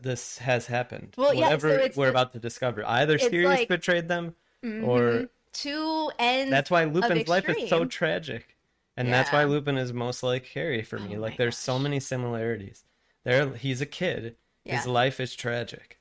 this 0.02 0.38
has 0.38 0.68
happened. 0.68 1.13
Well, 1.18 1.34
yeah, 1.34 1.39
so 1.41 1.44
Whatever 1.48 1.70
it's- 1.70 1.98
we're 1.98 2.08
it's- 2.08 2.12
about 2.22 2.32
to 2.34 2.39
discover, 2.39 2.86
either 2.88 3.15
it's 3.15 3.26
Sirius 3.26 3.50
like- 3.60 3.68
betrayed 3.68 4.08
them, 4.08 4.36
or 4.63 4.70
Mhm. 4.70 5.30
two 5.52 6.12
ends 6.18 6.50
that's 6.52 6.72
why 6.72 6.86
Lupin's 6.86 7.28
life 7.28 7.48
is 7.50 7.70
so 7.70 7.84
tragic, 7.86 8.55
and 8.97 9.12
that's 9.12 9.31
why 9.31 9.43
Lupin 9.43 9.77
is 9.77 9.93
most 9.93 10.23
like 10.23 10.45
Harry 10.47 10.84
for 10.84 10.99
me. 10.99 11.17
Oh 11.17 11.21
like, 11.21 11.38
there's 11.38 11.58
so 11.58 11.77
many 11.79 11.99
similarities. 11.99 12.84
There, 13.23 13.53
he's 13.55 13.81
a 13.81 13.86
kid. 13.86 14.36
His 14.63 14.88
life 14.88 15.19
is 15.19 15.36
tragic, 15.36 15.99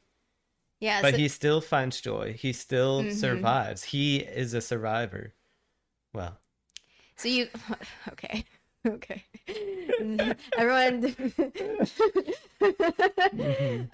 yeah 0.80 1.02
but 1.02 1.12
so- 1.14 1.18
he 1.18 1.28
still 1.28 1.60
finds 1.60 2.00
joy. 2.00 2.32
He 2.32 2.52
still 2.52 3.02
Mhm. 3.04 3.12
survives. 3.12 3.82
He 3.84 4.18
is 4.18 4.54
a 4.54 4.60
survivor. 4.60 5.34
Well, 6.14 6.38
So 7.16 7.28
you 7.28 7.48
okay. 8.08 8.44
Okay. 8.86 9.24
Everyone 10.58 11.14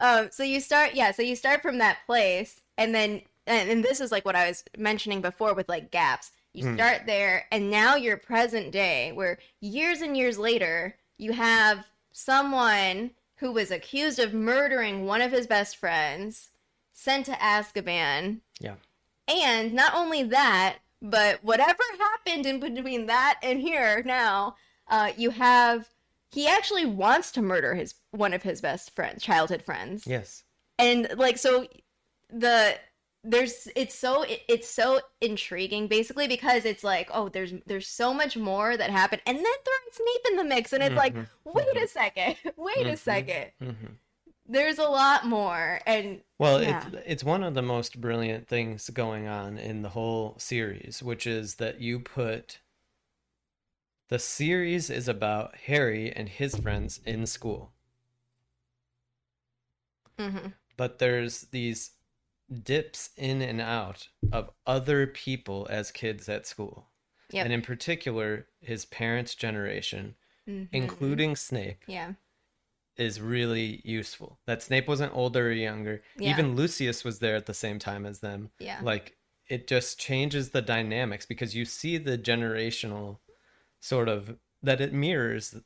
Um 0.00 0.28
so 0.32 0.42
you 0.42 0.60
start 0.60 0.94
yeah, 0.94 1.12
so 1.12 1.22
you 1.22 1.36
start 1.36 1.62
from 1.62 1.78
that 1.78 1.98
place 2.06 2.60
and 2.76 2.94
then 2.94 3.22
and, 3.46 3.70
and 3.70 3.84
this 3.84 4.00
is 4.00 4.10
like 4.12 4.24
what 4.24 4.36
I 4.36 4.48
was 4.48 4.64
mentioning 4.76 5.20
before 5.20 5.54
with 5.54 5.68
like 5.68 5.90
gaps. 5.90 6.32
You 6.52 6.66
Hmm. 6.68 6.74
start 6.74 7.06
there 7.06 7.46
and 7.52 7.70
now 7.70 7.94
you're 7.94 8.16
present 8.16 8.72
day 8.72 9.12
where 9.12 9.38
years 9.60 10.00
and 10.00 10.16
years 10.16 10.38
later 10.38 10.96
you 11.16 11.32
have 11.32 11.86
someone 12.12 13.12
who 13.36 13.52
was 13.52 13.70
accused 13.70 14.18
of 14.18 14.34
murdering 14.34 15.06
one 15.06 15.22
of 15.22 15.32
his 15.32 15.46
best 15.46 15.76
friends 15.76 16.48
sent 16.92 17.26
to 17.26 17.32
Azkaban 17.32 18.40
yeah. 18.58 18.74
and 19.28 19.72
not 19.72 19.94
only 19.94 20.22
that, 20.24 20.78
but 21.00 21.42
whatever 21.42 21.82
happened 21.98 22.44
in 22.46 22.60
between 22.60 23.06
that 23.06 23.38
and 23.42 23.60
here 23.60 24.02
now, 24.04 24.56
uh, 24.88 25.12
you 25.16 25.30
have 25.30 25.88
he 26.32 26.46
actually 26.46 26.84
wants 26.86 27.30
to 27.32 27.42
murder 27.42 27.74
his 27.74 27.94
one 28.10 28.32
of 28.34 28.42
his 28.42 28.60
best 28.60 28.94
friends, 28.94 29.22
childhood 29.22 29.62
friends, 29.62 30.06
Yes. 30.06 30.44
and 30.78 31.08
like 31.16 31.38
so 31.38 31.66
the 32.28 32.76
there's 33.22 33.68
it's 33.76 33.94
so 33.94 34.22
it, 34.22 34.40
it's 34.48 34.68
so 34.68 35.00
intriguing 35.20 35.87
basically 35.88 36.26
because 36.26 36.64
it's 36.64 36.83
like 36.83 37.11
oh 37.12 37.28
there's 37.28 37.52
there's 37.66 37.87
so 37.87 38.14
much 38.14 38.37
more 38.37 38.76
that 38.76 38.90
happened 38.90 39.20
and 39.26 39.37
then 39.37 39.44
throwing 39.44 39.92
Snape 39.92 40.26
in 40.30 40.37
the 40.38 40.44
mix 40.44 40.72
and 40.72 40.83
it's 40.83 40.96
like 40.96 41.14
Mhm, 41.14 41.28
wait 41.44 41.85
a 41.85 41.88
second 41.88 42.37
wait 42.56 42.87
a 42.88 42.96
Mhm. 42.96 42.96
second. 42.96 43.50
Hmm 43.61 43.94
there's 44.46 44.78
a 44.78 44.85
lot 44.85 45.26
more 45.26 45.80
and 45.87 46.22
Well, 46.38 46.56
Yeah. 46.56 46.85
it's 46.85 46.87
it's 47.06 47.22
one 47.22 47.44
of 47.44 47.54
the 47.54 47.62
most 47.62 48.00
brilliant 48.00 48.48
things 48.48 48.90
going 48.90 49.28
on 49.28 49.59
in 49.59 49.83
the 49.83 49.90
whole 49.90 50.37
series, 50.40 51.04
which 51.04 51.24
is 51.24 51.54
that 51.56 51.80
you 51.80 52.00
put 52.00 52.59
the 54.09 54.18
series 54.18 54.90
is 54.90 55.09
about 55.09 55.56
Harry 55.56 56.12
and 56.12 56.28
his 56.28 56.54
friends 56.54 57.00
in 57.06 57.24
school, 57.24 57.72
mhm, 60.18 60.52
but 60.76 60.98
there's 60.98 61.42
these 61.52 61.92
dips 62.62 63.10
in 63.16 63.42
and 63.42 63.60
out 63.60 64.08
of 64.32 64.50
other 64.66 65.06
people 65.06 65.66
as 65.70 65.90
kids 65.90 66.28
at 66.28 66.46
school. 66.46 66.86
Yep. 67.30 67.44
And 67.44 67.54
in 67.54 67.62
particular, 67.62 68.46
his 68.60 68.84
parents' 68.86 69.34
generation, 69.34 70.16
mhm. 70.48 70.68
including 70.72 71.36
Snape, 71.36 71.84
yeah 71.86 72.12
is 73.00 73.20
really 73.20 73.80
useful. 73.82 74.38
That 74.46 74.62
Snape 74.62 74.86
wasn't 74.86 75.16
older 75.16 75.48
or 75.48 75.52
younger. 75.52 76.02
Yeah. 76.18 76.30
Even 76.30 76.54
Lucius 76.54 77.02
was 77.02 77.18
there 77.18 77.34
at 77.34 77.46
the 77.46 77.54
same 77.54 77.78
time 77.78 78.04
as 78.04 78.20
them. 78.20 78.50
Yeah. 78.58 78.78
Like 78.82 79.16
it 79.48 79.66
just 79.66 79.98
changes 79.98 80.50
the 80.50 80.62
dynamics 80.62 81.24
because 81.24 81.56
you 81.56 81.64
see 81.64 81.96
the 81.96 82.18
generational 82.18 83.18
sort 83.80 84.08
of 84.08 84.36
that 84.62 84.82
it 84.82 84.92
mirrors 84.92 85.56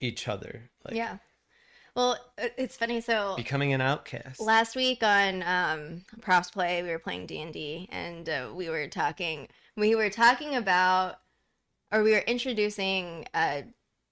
each 0.00 0.28
other. 0.28 0.70
Like 0.84 0.94
yeah. 0.94 1.16
Well, 1.94 2.16
it's 2.38 2.76
funny. 2.76 3.00
So 3.02 3.34
becoming 3.36 3.72
an 3.74 3.80
outcast. 3.82 4.40
last 4.40 4.76
week 4.76 5.02
on 5.02 5.42
um, 5.42 6.02
Props 6.22 6.50
Play, 6.50 6.82
we 6.82 6.88
were 6.88 6.98
playing 6.98 7.26
D 7.26 7.40
and 7.42 7.52
D, 7.52 7.88
and 7.92 8.28
uh, 8.28 8.48
we 8.54 8.68
were 8.70 8.86
talking. 8.88 9.48
We 9.76 9.94
were 9.94 10.10
talking 10.10 10.54
about, 10.56 11.16
or 11.92 12.02
we 12.02 12.12
were 12.12 12.18
introducing 12.26 13.26
uh, 13.34 13.62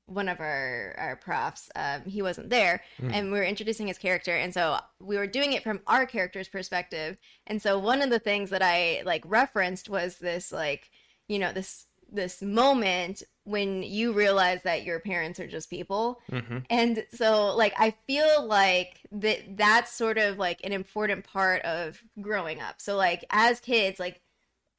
one 0.07 0.29
of 0.29 0.41
our 0.41 0.95
our 0.99 1.17
profs. 1.17 1.71
Um, 1.75 2.03
he 2.05 2.21
wasn't 2.21 2.51
there, 2.51 2.83
Mm. 3.01 3.13
and 3.15 3.33
we 3.33 3.39
were 3.39 3.45
introducing 3.45 3.87
his 3.87 3.97
character, 3.97 4.37
and 4.37 4.53
so 4.53 4.79
we 5.01 5.17
were 5.17 5.27
doing 5.27 5.55
it 5.55 5.63
from 5.63 5.81
our 5.87 6.05
character's 6.05 6.49
perspective. 6.49 7.17
And 7.47 7.63
so 7.63 7.79
one 7.79 8.03
of 8.03 8.11
the 8.11 8.19
things 8.19 8.51
that 8.51 8.63
I 8.63 9.03
like 9.07 9.23
referenced 9.27 9.89
was 9.89 10.19
this, 10.19 10.53
like, 10.53 10.91
you 11.29 11.39
know, 11.39 11.53
this 11.53 11.87
this 12.13 12.43
moment 12.43 13.23
when 13.45 13.83
you 13.83 14.13
realize 14.13 14.63
that 14.63 14.85
your 14.85 15.01
parents 15.01 15.41
are 15.41 15.47
just 15.47 15.71
people. 15.71 16.21
Hmm 16.31 16.59
and 16.69 17.05
so 17.13 17.55
like 17.57 17.73
i 17.79 17.93
feel 18.07 18.47
like 18.47 19.01
that 19.13 19.57
that's 19.57 19.93
sort 19.93 20.19
of 20.19 20.39
like 20.39 20.61
an 20.63 20.73
important 20.73 21.25
part 21.25 21.63
of 21.63 22.01
growing 22.21 22.61
up. 22.61 22.81
So 22.81 22.97
like 22.97 23.25
as 23.31 23.61
kids 23.61 23.99
like 23.99 24.21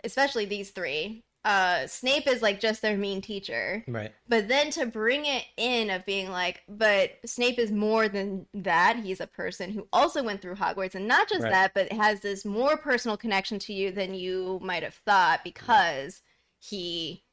especially 0.03 0.45
these 0.45 0.71
three 0.71 1.23
uh 1.43 1.87
snape 1.87 2.27
is 2.27 2.43
like 2.43 2.59
just 2.59 2.81
their 2.83 2.95
mean 2.95 3.19
teacher. 3.19 3.83
Right. 3.87 4.11
but 4.27 4.47
then 4.47 4.69
to 4.71 4.85
bring 4.85 5.25
it 5.25 5.43
in 5.57 5.89
of 5.89 6.05
being 6.05 6.29
like 6.29 6.61
but 6.69 7.17
snape 7.25 7.57
is 7.57 7.71
more 7.71 8.07
than 8.07 8.45
that. 8.53 8.97
He's 9.03 9.19
a 9.21 9.27
person 9.27 9.71
who 9.71 9.87
also 9.91 10.21
went 10.23 10.41
through 10.41 10.55
hogwarts 10.55 10.93
and 10.95 11.07
not 11.07 11.27
just 11.27 11.41
Right. 11.43 11.51
that 11.51 11.73
but 11.73 11.91
has 11.91 12.19
this 12.19 12.45
more 12.45 12.77
personal 12.77 13.17
connection 13.17 13.57
to 13.59 13.73
you 13.73 13.91
than 13.91 14.13
you 14.13 14.59
might 14.63 14.83
have 14.83 14.93
thought 14.93 15.43
because 15.43 16.21
he 16.61 17.23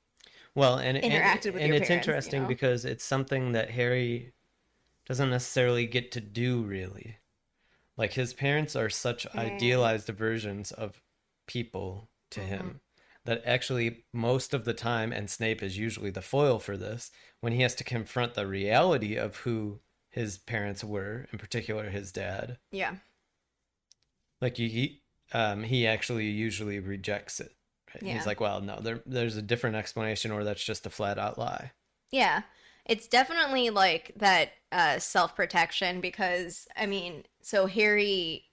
Well, 0.55 0.77
and 0.79 0.97
and- 0.99 1.13
interacted 1.13 1.53
with 1.53 1.63
and 1.63 1.69
your 1.69 1.77
it's 1.77 1.89
parents, 1.89 2.07
you 2.07 2.13
interesting 2.13 2.43
know? 2.43 2.49
because 2.49 2.85
it's 2.85 3.05
something 3.05 3.53
that 3.53 3.71
Harry 3.73 4.33
doesn't 5.07 5.31
necessarily 5.31 5.87
get 5.87 6.11
to 6.13 6.21
do 6.21 6.63
really. 6.63 7.19
Like 7.97 8.13
his 8.15 8.33
parents 8.33 8.75
are 8.75 8.89
such 8.91 9.27
idealized 9.35 10.09
versions 10.09 10.73
of 10.73 11.01
people 11.47 12.09
to 12.31 12.41
Mm-hmm. 12.41 12.49
him 12.49 12.81
that 13.25 13.43
actually 13.45 14.05
most 14.13 14.55
of 14.55 14.65
the 14.65 14.73
time 14.75 15.13
and 15.13 15.29
Snape 15.29 15.63
is 15.63 15.77
usually 15.77 16.11
the 16.11 16.23
foil 16.23 16.59
for 16.59 16.77
this 16.79 17.11
when 17.41 17.53
he 17.53 17.61
has 17.63 17.75
to 17.75 17.85
confront 17.85 18.33
the 18.35 18.47
reality 18.47 19.17
of 19.17 19.37
who 19.39 19.81
his 20.09 20.39
parents 20.39 20.83
were, 20.83 21.27
in 21.33 21.39
particular 21.39 21.91
his 21.91 22.11
dad. 22.13 22.59
yeah 22.71 22.97
Like 24.41 24.57
he 24.57 25.03
um 25.33 25.65
he 25.65 25.87
actually 25.87 26.27
usually 26.31 26.79
rejects 26.81 27.41
it. 27.41 27.53
Right? 27.95 28.03
Yeah. 28.03 28.15
He's 28.15 28.27
like, 28.27 28.41
"Well, 28.41 28.61
no, 28.61 28.81
there 28.81 29.01
there's 29.07 29.37
a 29.37 29.43
different 29.43 29.77
explanation 29.77 30.31
or 30.31 30.45
that's 30.45 30.65
just 30.65 30.87
a 30.87 30.91
flat 30.91 31.19
out 31.19 31.39
lie." 31.39 31.73
Yeah. 32.11 32.43
It's 32.89 33.07
definitely 33.07 33.69
like 33.71 34.13
that 34.17 34.53
uh, 34.73 34.99
self 34.99 35.37
protection 35.37 36.01
because, 36.01 36.67
I 36.75 36.87
mean, 36.87 37.25
so 37.43 37.67
Harry, 37.67 38.47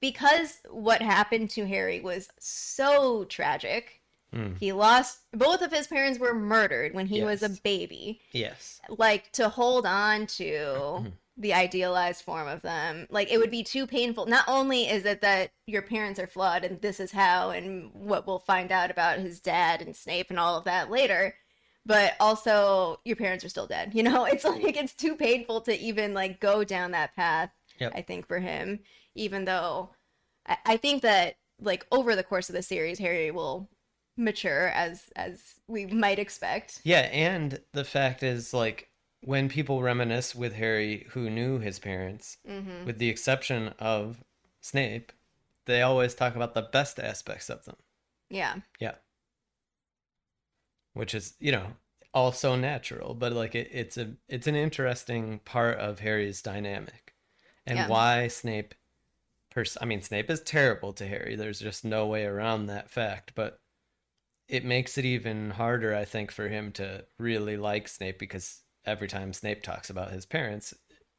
because 0.00 0.60
what 0.70 1.02
happened 1.02 1.50
to 1.50 1.66
Harry 1.66 2.00
was 2.00 2.28
so 2.38 3.24
tragic. 3.24 4.00
Mm. 4.34 4.58
He 4.58 4.72
lost, 4.72 5.18
both 5.32 5.62
of 5.62 5.70
his 5.70 5.86
parents 5.86 6.18
were 6.18 6.34
murdered 6.34 6.94
when 6.94 7.06
he 7.06 7.22
was 7.22 7.42
a 7.42 7.50
baby. 7.50 8.20
Yes. 8.32 8.80
Like, 8.88 9.30
to 9.32 9.48
hold 9.48 9.86
on 9.86 10.26
to 10.28 11.12
the 11.36 11.52
idealized 11.52 12.22
form 12.22 12.46
of 12.46 12.62
them, 12.62 13.06
like, 13.10 13.30
it 13.30 13.38
would 13.38 13.50
be 13.50 13.64
too 13.64 13.86
painful. 13.86 14.26
Not 14.26 14.44
only 14.46 14.88
is 14.88 15.04
it 15.04 15.20
that 15.22 15.50
your 15.66 15.82
parents 15.82 16.20
are 16.20 16.26
flawed 16.26 16.64
and 16.64 16.80
this 16.80 17.00
is 17.00 17.12
how, 17.12 17.50
and 17.50 17.90
what 17.92 18.26
we'll 18.26 18.38
find 18.38 18.70
out 18.70 18.90
about 18.90 19.18
his 19.18 19.40
dad 19.40 19.82
and 19.82 19.96
Snape 19.96 20.30
and 20.30 20.38
all 20.38 20.56
of 20.56 20.64
that 20.64 20.90
later, 20.90 21.34
but 21.86 22.14
also 22.20 23.00
your 23.04 23.16
parents 23.16 23.44
are 23.44 23.48
still 23.48 23.66
dead. 23.66 23.92
You 23.94 24.02
know, 24.02 24.24
it's 24.24 24.44
like 24.44 24.76
it's 24.76 24.94
too 24.94 25.16
painful 25.16 25.62
to 25.62 25.78
even 25.78 26.14
like 26.14 26.40
go 26.40 26.64
down 26.64 26.92
that 26.92 27.14
path. 27.16 27.50
Yep. 27.80 27.92
I 27.94 28.02
think 28.02 28.26
for 28.26 28.38
him, 28.38 28.80
even 29.14 29.44
though 29.44 29.90
I, 30.46 30.56
I 30.66 30.76
think 30.76 31.02
that 31.02 31.36
like 31.60 31.86
over 31.90 32.14
the 32.16 32.22
course 32.22 32.48
of 32.48 32.54
the 32.54 32.62
series, 32.62 32.98
Harry 32.98 33.30
will 33.30 33.68
mature 34.16 34.68
as 34.68 35.10
as 35.16 35.54
we 35.68 35.86
might 35.86 36.18
expect. 36.18 36.80
Yeah, 36.84 37.08
and 37.12 37.60
the 37.72 37.84
fact 37.84 38.22
is 38.22 38.54
like 38.54 38.88
when 39.24 39.48
people 39.48 39.82
reminisce 39.82 40.34
with 40.34 40.54
Harry 40.54 41.06
who 41.10 41.30
knew 41.30 41.58
his 41.58 41.78
parents, 41.78 42.38
hmm 42.46 42.84
with 42.84 42.98
the 42.98 43.08
exception 43.08 43.68
of 43.78 44.22
Snape, 44.60 45.12
they 45.66 45.82
always 45.82 46.14
talk 46.14 46.36
about 46.36 46.54
the 46.54 46.62
best 46.62 46.98
aspects 47.00 47.48
of 47.50 47.64
them. 47.64 47.76
Yeah, 48.30 48.60
Yeah. 48.80 48.96
Which 50.92 51.14
is, 51.14 51.34
you 51.40 51.52
know, 51.52 51.76
also 52.12 52.54
natural, 52.56 53.14
but 53.14 53.32
like 53.32 53.54
it, 53.54 53.68
it's 53.72 53.96
a 53.96 54.14
it's 54.28 54.46
an 54.46 54.54
interesting 54.54 55.40
part 55.40 55.78
of 55.78 55.98
Harry's 56.00 56.40
dynamic. 56.42 57.14
And 57.66 57.78
Yeah. 57.78 57.88
why 57.88 58.28
Snape 58.28 58.74
pers- 59.50 59.78
I 59.80 59.86
mean 59.86 60.02
Snape 60.02 60.30
is 60.30 60.42
terrible 60.42 60.92
to 60.94 61.06
Harry. 61.08 61.36
There's 61.36 61.60
just 61.60 61.84
no 61.84 62.06
way 62.06 62.24
around 62.26 62.66
that 62.66 62.90
fact, 62.90 63.34
but 63.36 63.60
it 64.48 64.64
makes 64.64 64.98
it 64.98 65.06
even 65.06 65.52
harder 65.52 65.94
I 65.94 66.06
think 66.06 66.32
for 66.32 66.48
him 66.48 66.72
to 66.74 67.06
really 67.18 67.56
like 67.58 67.88
Snape 67.88 68.18
because 68.18 68.63
every 68.86 69.08
time 69.08 69.32
Snape 69.32 69.62
talks 69.62 69.90
about 69.90 70.12
his 70.12 70.26
parents, 70.26 70.74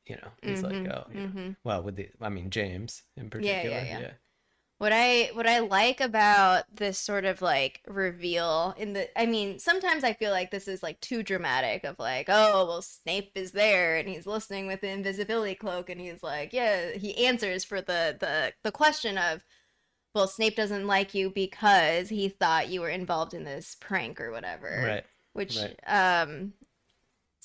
you 0.06 0.16
know, 0.18 0.32
he's 0.44 0.64
like, 0.64 0.80
Mhm, 0.80 0.90
"Oh, 0.90 1.06
you 1.12 1.22
know." 1.22 1.30
mhm. 1.30 1.56
well, 1.64 1.84
with 1.84 1.96
the 1.98 2.10
I 2.22 2.30
mean 2.30 2.50
James 2.52 3.04
in 3.18 3.30
Yeah, 3.38 3.64
particular. 3.64 3.86
yeah, 3.86 4.00
yeah. 4.00 4.14
What 4.80 4.94
I 4.94 5.32
what 5.34 5.48
I 5.48 5.60
like 5.60 6.02
about 6.02 6.66
this 6.76 7.00
sort 7.00 7.26
of 7.26 7.42
like 7.42 7.82
reveal 7.88 8.76
in 8.78 8.94
the 8.94 9.20
I 9.20 9.26
mean, 9.26 9.60
sometimes 9.60 10.04
I 10.04 10.14
feel 10.14 10.32
like 10.32 10.52
this 10.52 10.68
is 10.68 10.84
like 10.84 11.00
too 11.02 11.24
dramatic 11.24 11.86
of 11.86 12.00
like, 12.00 12.28
oh, 12.30 12.66
well 12.68 12.82
Snape 12.84 13.32
is 13.36 13.54
there 13.54 13.98
and 13.98 14.10
he's 14.10 14.28
listening 14.28 14.68
with 14.68 14.82
the 14.82 14.90
invisibility 14.90 15.56
cloak 15.56 15.90
and 15.90 16.02
he's 16.02 16.24
like, 16.24 16.54
yeah, 16.54 16.92
he 16.94 17.26
answers 17.28 17.64
for 17.66 17.82
the 17.82 18.18
the 18.20 18.54
the 18.64 18.72
question 18.72 19.18
of 19.18 19.44
well, 20.16 20.28
Snape 20.28 20.56
doesn't 20.56 20.88
like 20.88 21.14
you 21.14 21.30
because 21.30 22.10
he 22.10 22.30
thought 22.30 22.70
you 22.70 22.82
were 22.82 22.90
involved 22.90 23.34
in 23.34 23.44
this 23.44 23.76
prank 23.80 24.22
or 24.22 24.32
whatever. 24.32 24.72
Right. 24.84 25.06
Which 25.34 25.56
right. 25.58 25.80
um 25.88 26.54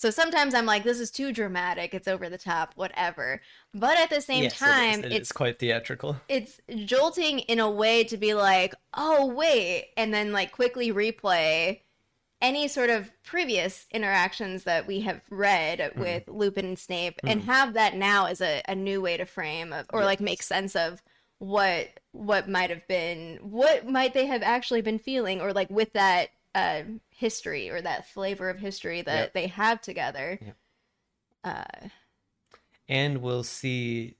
so 0.00 0.10
sometimes 0.10 0.54
I'm 0.54 0.66
like, 0.66 0.84
this 0.84 1.00
is 1.00 1.10
too 1.10 1.32
dramatic, 1.32 1.94
it's 1.94 2.08
over 2.08 2.28
the 2.28 2.38
top, 2.38 2.72
whatever. 2.76 3.40
But 3.74 3.98
at 3.98 4.10
the 4.10 4.20
same 4.20 4.44
Yes, 4.44 4.54
it 4.66 4.76
is. 4.78 4.98
time, 4.98 5.00
It 5.02 5.12
it's 5.12 5.28
is 5.28 5.32
quite 5.32 5.58
theatrical. 5.58 6.16
it's 6.28 6.60
jolting 6.84 7.40
in 7.40 7.58
a 7.58 7.70
way 7.70 8.04
to 8.04 8.16
be 8.16 8.34
like, 8.34 8.74
oh 8.94 9.26
wait, 9.26 9.90
and 9.96 10.14
then 10.14 10.32
like 10.32 10.52
quickly 10.52 10.92
replay 10.92 11.80
any 12.42 12.68
sort 12.68 12.90
of 12.90 13.10
previous 13.24 13.86
interactions 13.92 14.64
that 14.64 14.86
we 14.86 15.00
have 15.02 15.22
read 15.30 15.92
Mm-hmm. 15.96 16.00
with 16.00 16.28
Lupin 16.28 16.66
and 16.66 16.78
Snape, 16.78 17.20
and 17.26 17.42
have 17.42 17.74
that 17.74 17.96
now 17.96 18.26
as 18.26 18.40
a, 18.40 18.62
a 18.68 18.74
new 18.74 19.00
way 19.02 19.16
to 19.18 19.26
frame 19.26 19.72
of, 19.72 19.86
or 19.92 20.04
like 20.04 20.20
make 20.20 20.42
sense 20.42 20.76
of 20.76 21.02
what 21.38 22.00
what 22.12 22.48
might 22.48 22.70
have 22.70 22.86
been, 22.88 23.38
what 23.42 23.86
might 23.88 24.14
they 24.14 24.26
have 24.26 24.42
actually 24.42 24.82
been 24.82 24.98
feeling, 24.98 25.40
or 25.40 25.52
like 25.52 25.70
with 25.70 25.92
that 25.94 26.30
uh, 26.54 26.82
history 27.20 27.70
or 27.70 27.82
that 27.82 28.08
flavor 28.08 28.50
of 28.50 28.58
history 28.60 29.02
that 29.02 29.14
Yep. 29.16 29.34
they 29.34 29.48
have 29.48 29.80
together. 29.82 30.40
Yep. 30.40 30.56
Uh, 31.44 31.88
And 32.88 33.22
we'll 33.22 33.44
see 33.44 34.16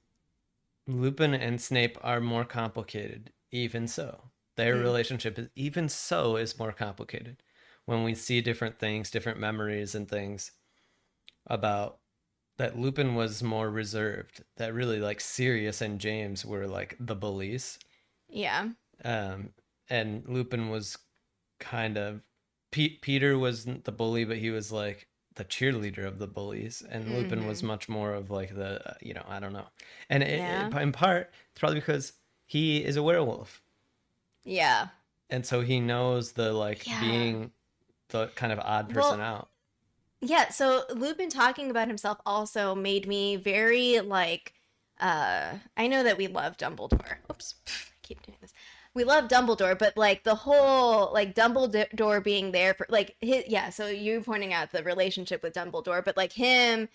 Lupin 0.87 1.33
and 1.35 1.61
Snape 1.61 1.97
are 2.01 2.21
more 2.21 2.45
complicated, 2.45 3.33
even 3.51 3.87
so. 3.87 4.31
Their 4.57 4.75
Mm. 4.75 4.83
relationship 4.83 5.39
is 5.39 5.49
even 5.55 5.89
so 5.89 6.37
is 6.37 6.59
more 6.59 6.73
complicated. 6.73 7.43
When 7.85 8.03
we 8.03 8.15
see 8.15 8.41
different 8.41 8.79
things, 8.79 9.11
different 9.11 9.39
memories 9.39 9.95
and 9.95 10.09
things 10.09 10.53
about 11.47 11.99
that 12.57 12.77
Lupin 12.79 13.15
was 13.15 13.43
more 13.43 13.69
reserved, 13.71 14.43
that 14.57 14.73
really 14.73 14.99
like 14.99 15.21
Sirius 15.21 15.81
and 15.81 15.99
James 16.01 16.45
were 16.45 16.67
like 16.67 16.97
the 16.99 17.15
bullies. 17.15 17.79
yeah, 18.29 18.69
Um 19.03 19.53
and 19.89 20.27
Lupin 20.27 20.69
was 20.69 20.97
kind 21.59 21.97
of 21.97 22.21
Pe- 22.71 22.97
Peter 23.01 23.37
wasn't 23.37 23.83
the 23.85 23.91
bully, 23.91 24.25
but 24.25 24.37
he 24.37 24.49
was 24.49 24.71
like 24.71 25.07
the 25.35 25.45
cheerleader 25.45 26.05
of 26.05 26.19
the 26.19 26.27
bullies, 26.27 26.81
and 26.89 27.09
Lupin 27.13 27.47
was 27.47 27.63
much 27.63 27.87
more 27.89 28.13
of 28.13 28.29
like 28.31 28.53
the 28.55 28.85
uh, 28.89 28.93
you 29.01 29.13
know 29.13 29.23
I 29.27 29.39
don't 29.39 29.53
know, 29.53 29.67
and 30.09 30.23
it, 30.23 30.39
Yeah. 30.39 30.67
it- 30.67 30.73
in 30.81 30.91
part 30.91 31.31
it's 31.51 31.59
probably 31.59 31.79
because 31.79 32.13
he 32.45 32.83
is 32.83 32.95
a 32.97 33.03
werewolf, 33.03 33.61
yeah. 34.43 34.87
and 35.29 35.45
so 35.45 35.61
he 35.61 35.79
knows 35.79 36.33
the 36.33 36.51
like 36.53 36.85
Yeah. 36.87 36.99
being 37.01 37.51
the 38.09 38.27
kind 38.35 38.51
of 38.51 38.59
odd 38.59 38.93
Well, 38.93 39.05
person 39.05 39.21
out. 39.21 39.49
Yeah, 40.19 40.49
so 40.49 40.83
Lupin 40.93 41.29
talking 41.29 41.71
about 41.71 41.87
himself 41.87 42.19
also 42.25 42.75
made 42.75 43.07
me 43.07 43.37
very 43.37 43.99
like 44.01 44.53
uh 44.99 45.53
I 45.77 45.87
know 45.87 46.03
that 46.03 46.17
we 46.17 46.27
love 46.27 46.57
Dumbledore. 46.57 47.15
Oops. 47.31 47.55
I 47.67 47.71
keep 48.03 48.21
doing 48.21 48.37
this. 48.41 48.53
We 48.93 49.05
love 49.05 49.29
Dumbledore, 49.29 49.77
but 49.79 49.95
like 49.95 50.23
the 50.23 50.35
whole 50.35 51.13
like 51.13 51.33
Dumbledore 51.33 52.21
being 52.23 52.51
there 52.51 52.73
for 52.73 52.85
like 52.89 53.15
his, 53.21 53.45
yeah, 53.47 53.69
so 53.69 53.87
you 53.87 54.19
pointing 54.21 54.51
out 54.53 54.71
the 54.71 54.83
relationship 54.83 55.41
with 55.43 55.53
Dumbledore, 55.53 56.03
but 56.03 56.17
like 56.17 56.33
him 56.33 56.89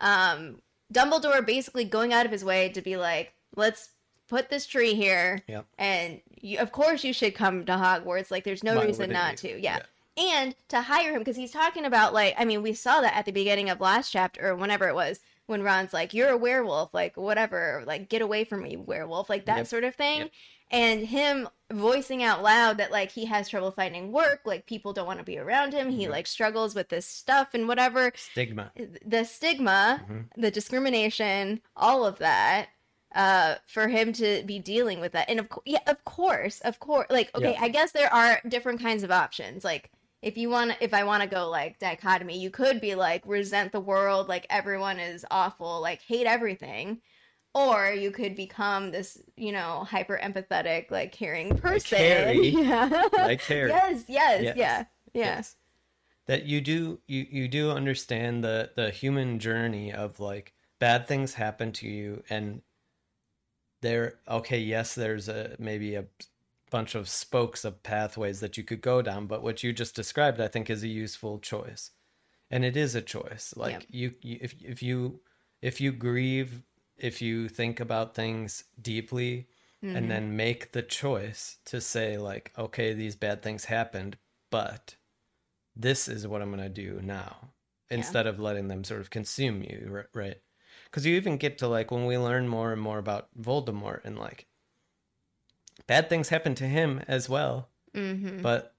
um 0.00 0.62
Dumbledore 0.92 1.44
basically 1.44 1.84
going 1.84 2.12
out 2.12 2.26
of 2.26 2.32
his 2.32 2.44
way 2.44 2.68
to 2.70 2.80
be 2.80 2.96
like, 2.96 3.34
let's 3.56 3.90
put 4.28 4.48
this 4.50 4.66
tree 4.66 4.94
here, 4.94 5.42
Yep. 5.46 5.66
and 5.78 6.20
you, 6.40 6.58
of 6.58 6.72
course 6.72 7.04
you 7.04 7.12
should 7.12 7.34
come 7.34 7.64
to 7.66 7.72
Hogwarts. 7.72 8.30
Like, 8.30 8.44
there's 8.44 8.64
no 8.64 8.76
Why 8.76 8.86
reason 8.86 9.10
not 9.10 9.42
you? 9.42 9.50
to. 9.56 9.60
Yeah. 9.62 9.80
And 10.16 10.54
to 10.68 10.82
hire 10.82 11.12
him 11.12 11.18
because 11.20 11.36
he's 11.36 11.50
talking 11.50 11.84
about 11.86 12.12
like, 12.14 12.34
I 12.38 12.44
mean, 12.46 12.62
we 12.62 12.72
saw 12.74 13.00
that 13.02 13.16
at 13.16 13.24
the 13.26 13.32
beginning 13.32 13.68
of 13.70 13.80
last 13.80 14.10
chapter 14.10 14.48
or 14.48 14.54
whenever 14.54 14.86
it 14.88 14.94
was 14.94 15.20
when 15.46 15.62
Ron's 15.62 15.92
like, 15.94 16.12
"You're 16.14 16.28
a 16.30 16.36
werewolf," 16.36 16.92
like 16.94 17.16
whatever, 17.16 17.82
like 17.86 18.08
get 18.10 18.22
away 18.22 18.44
from 18.44 18.62
me, 18.62 18.76
werewolf, 18.76 19.28
like 19.30 19.46
that 19.46 19.56
Yep. 19.58 19.66
sort 19.66 19.84
of 19.84 19.94
thing. 19.94 20.18
Yep. 20.20 20.30
And 20.72 21.06
him 21.06 21.48
voicing 21.70 22.22
out 22.22 22.42
loud 22.42 22.78
that 22.78 22.90
like 22.90 23.10
he 23.12 23.26
has 23.26 23.48
trouble 23.48 23.70
finding 23.70 24.10
work, 24.10 24.40
like 24.44 24.66
people 24.66 24.92
don't 24.92 25.06
want 25.06 25.18
to 25.18 25.24
be 25.24 25.38
around 25.38 25.72
him. 25.72 25.90
He 25.90 26.06
Mhm. 26.06 26.10
like 26.10 26.26
struggles 26.26 26.74
with 26.74 26.88
this 26.88 27.06
stuff 27.06 27.54
and 27.54 27.68
whatever 27.68 28.12
Stigma. 28.16 28.72
the 29.04 29.24
stigma, 29.24 30.04
Mhm. 30.08 30.28
the 30.36 30.50
discrimination, 30.50 31.62
all 31.76 32.04
of 32.04 32.18
that, 32.18 32.70
uh, 33.14 33.56
for 33.66 33.88
him 33.88 34.12
to 34.14 34.42
be 34.44 34.58
dealing 34.58 35.00
with 35.00 35.12
that. 35.12 35.28
And 35.28 35.38
of 35.40 35.48
course, 35.50 35.64
yeah, 35.66 35.80
of 35.86 36.04
course, 36.04 36.60
of 36.60 36.78
course, 36.78 37.06
like, 37.10 37.30
okay, 37.34 37.52
Yeah. 37.52 37.60
I 37.60 37.68
guess 37.68 37.92
there 37.92 38.12
are 38.12 38.40
different 38.48 38.80
kinds 38.80 39.02
of 39.02 39.10
options. 39.10 39.64
Like, 39.64 39.90
if 40.22 40.38
you 40.38 40.48
want 40.48 40.76
if 40.80 40.94
I 40.94 41.04
want 41.04 41.22
to 41.22 41.28
go 41.28 41.48
like 41.48 41.78
dichotomy, 41.78 42.38
you 42.38 42.50
could 42.50 42.80
be 42.80 42.94
like 42.94 43.22
resent 43.26 43.72
the 43.72 43.80
world, 43.80 44.28
like 44.28 44.46
everyone 44.48 44.98
is 45.00 45.26
awful, 45.30 45.80
like 45.80 46.00
hate 46.02 46.26
everything. 46.26 47.02
Or 47.54 47.90
you 47.92 48.10
could 48.10 48.34
become 48.34 48.90
this, 48.92 49.18
you 49.36 49.52
know, 49.52 49.84
hyper 49.84 50.18
empathetic, 50.22 50.90
like 50.90 51.12
caring 51.12 51.56
person. 51.58 51.98
Harry. 51.98 52.48
Yeah. 52.58 53.02
Like 53.12 53.42
Harry. 53.42 53.68
yes, 53.70 54.04
yes, 54.08 54.42
Yes. 54.42 54.56
yeah, 54.56 54.84
yeah. 55.12 55.24
Yes. 55.36 55.56
That 56.26 56.44
you 56.44 56.60
do 56.60 57.00
you 57.06 57.26
you 57.30 57.48
do 57.48 57.70
understand 57.70 58.42
the 58.42 58.70
the 58.74 58.90
human 58.90 59.38
journey 59.38 59.92
of 59.92 60.18
like 60.20 60.54
bad 60.78 61.06
things 61.06 61.34
happen 61.34 61.72
to 61.72 61.86
you 61.88 62.22
and 62.30 62.62
there 63.80 64.14
okay 64.28 64.58
yes 64.58 64.94
there's 64.94 65.28
a 65.28 65.56
maybe 65.58 65.94
a 65.94 66.04
bunch 66.70 66.94
of 66.94 67.08
spokes 67.08 67.64
of 67.64 67.82
pathways 67.82 68.40
that 68.40 68.56
you 68.56 68.62
could 68.62 68.80
go 68.80 69.02
down 69.02 69.26
but 69.26 69.42
what 69.42 69.62
you 69.62 69.72
just 69.72 69.94
described 69.94 70.40
I 70.40 70.48
think 70.48 70.70
is 70.70 70.82
a 70.82 70.88
useful 70.88 71.38
choice 71.38 71.90
and 72.50 72.64
it 72.64 72.76
is 72.76 72.94
a 72.94 73.02
choice 73.02 73.52
like 73.56 73.72
Yep. 73.72 73.82
you, 73.90 74.14
you 74.22 74.38
if 74.40 74.54
if 74.62 74.82
you 74.82 75.20
if 75.60 75.80
you 75.80 75.92
grieve 75.92 76.62
if 77.02 77.20
you 77.20 77.48
think 77.48 77.80
about 77.80 78.14
things 78.14 78.64
deeply 78.80 79.48
Mhm. 79.82 79.96
and 79.96 80.10
then 80.10 80.36
make 80.36 80.70
the 80.72 80.82
choice 80.82 81.58
to 81.66 81.80
say 81.80 82.16
like 82.16 82.52
okay 82.56 82.92
these 82.94 83.16
bad 83.16 83.42
things 83.42 83.64
happened 83.66 84.16
but 84.50 84.94
this 85.74 86.06
is 86.08 86.26
what 86.26 86.40
i'm 86.40 86.50
going 86.50 86.62
to 86.62 86.68
do 86.86 87.00
now 87.02 87.50
Yeah. 87.90 87.98
instead 87.98 88.26
of 88.26 88.38
letting 88.38 88.68
them 88.68 88.84
sort 88.84 89.00
of 89.00 89.10
consume 89.10 89.62
you 89.62 90.06
right 90.14 90.40
because 90.84 91.04
you 91.04 91.16
even 91.16 91.36
get 91.36 91.58
to 91.58 91.68
like 91.68 91.90
when 91.90 92.06
we 92.06 92.16
learn 92.16 92.46
more 92.48 92.72
and 92.72 92.80
more 92.80 92.98
about 92.98 93.28
voldemort 93.38 94.04
and 94.04 94.18
like 94.18 94.46
bad 95.86 96.08
things 96.08 96.28
happen 96.28 96.54
to 96.54 96.68
him 96.68 97.00
as 97.08 97.28
well 97.28 97.68
Mhm. 97.94 98.40
but 98.42 98.74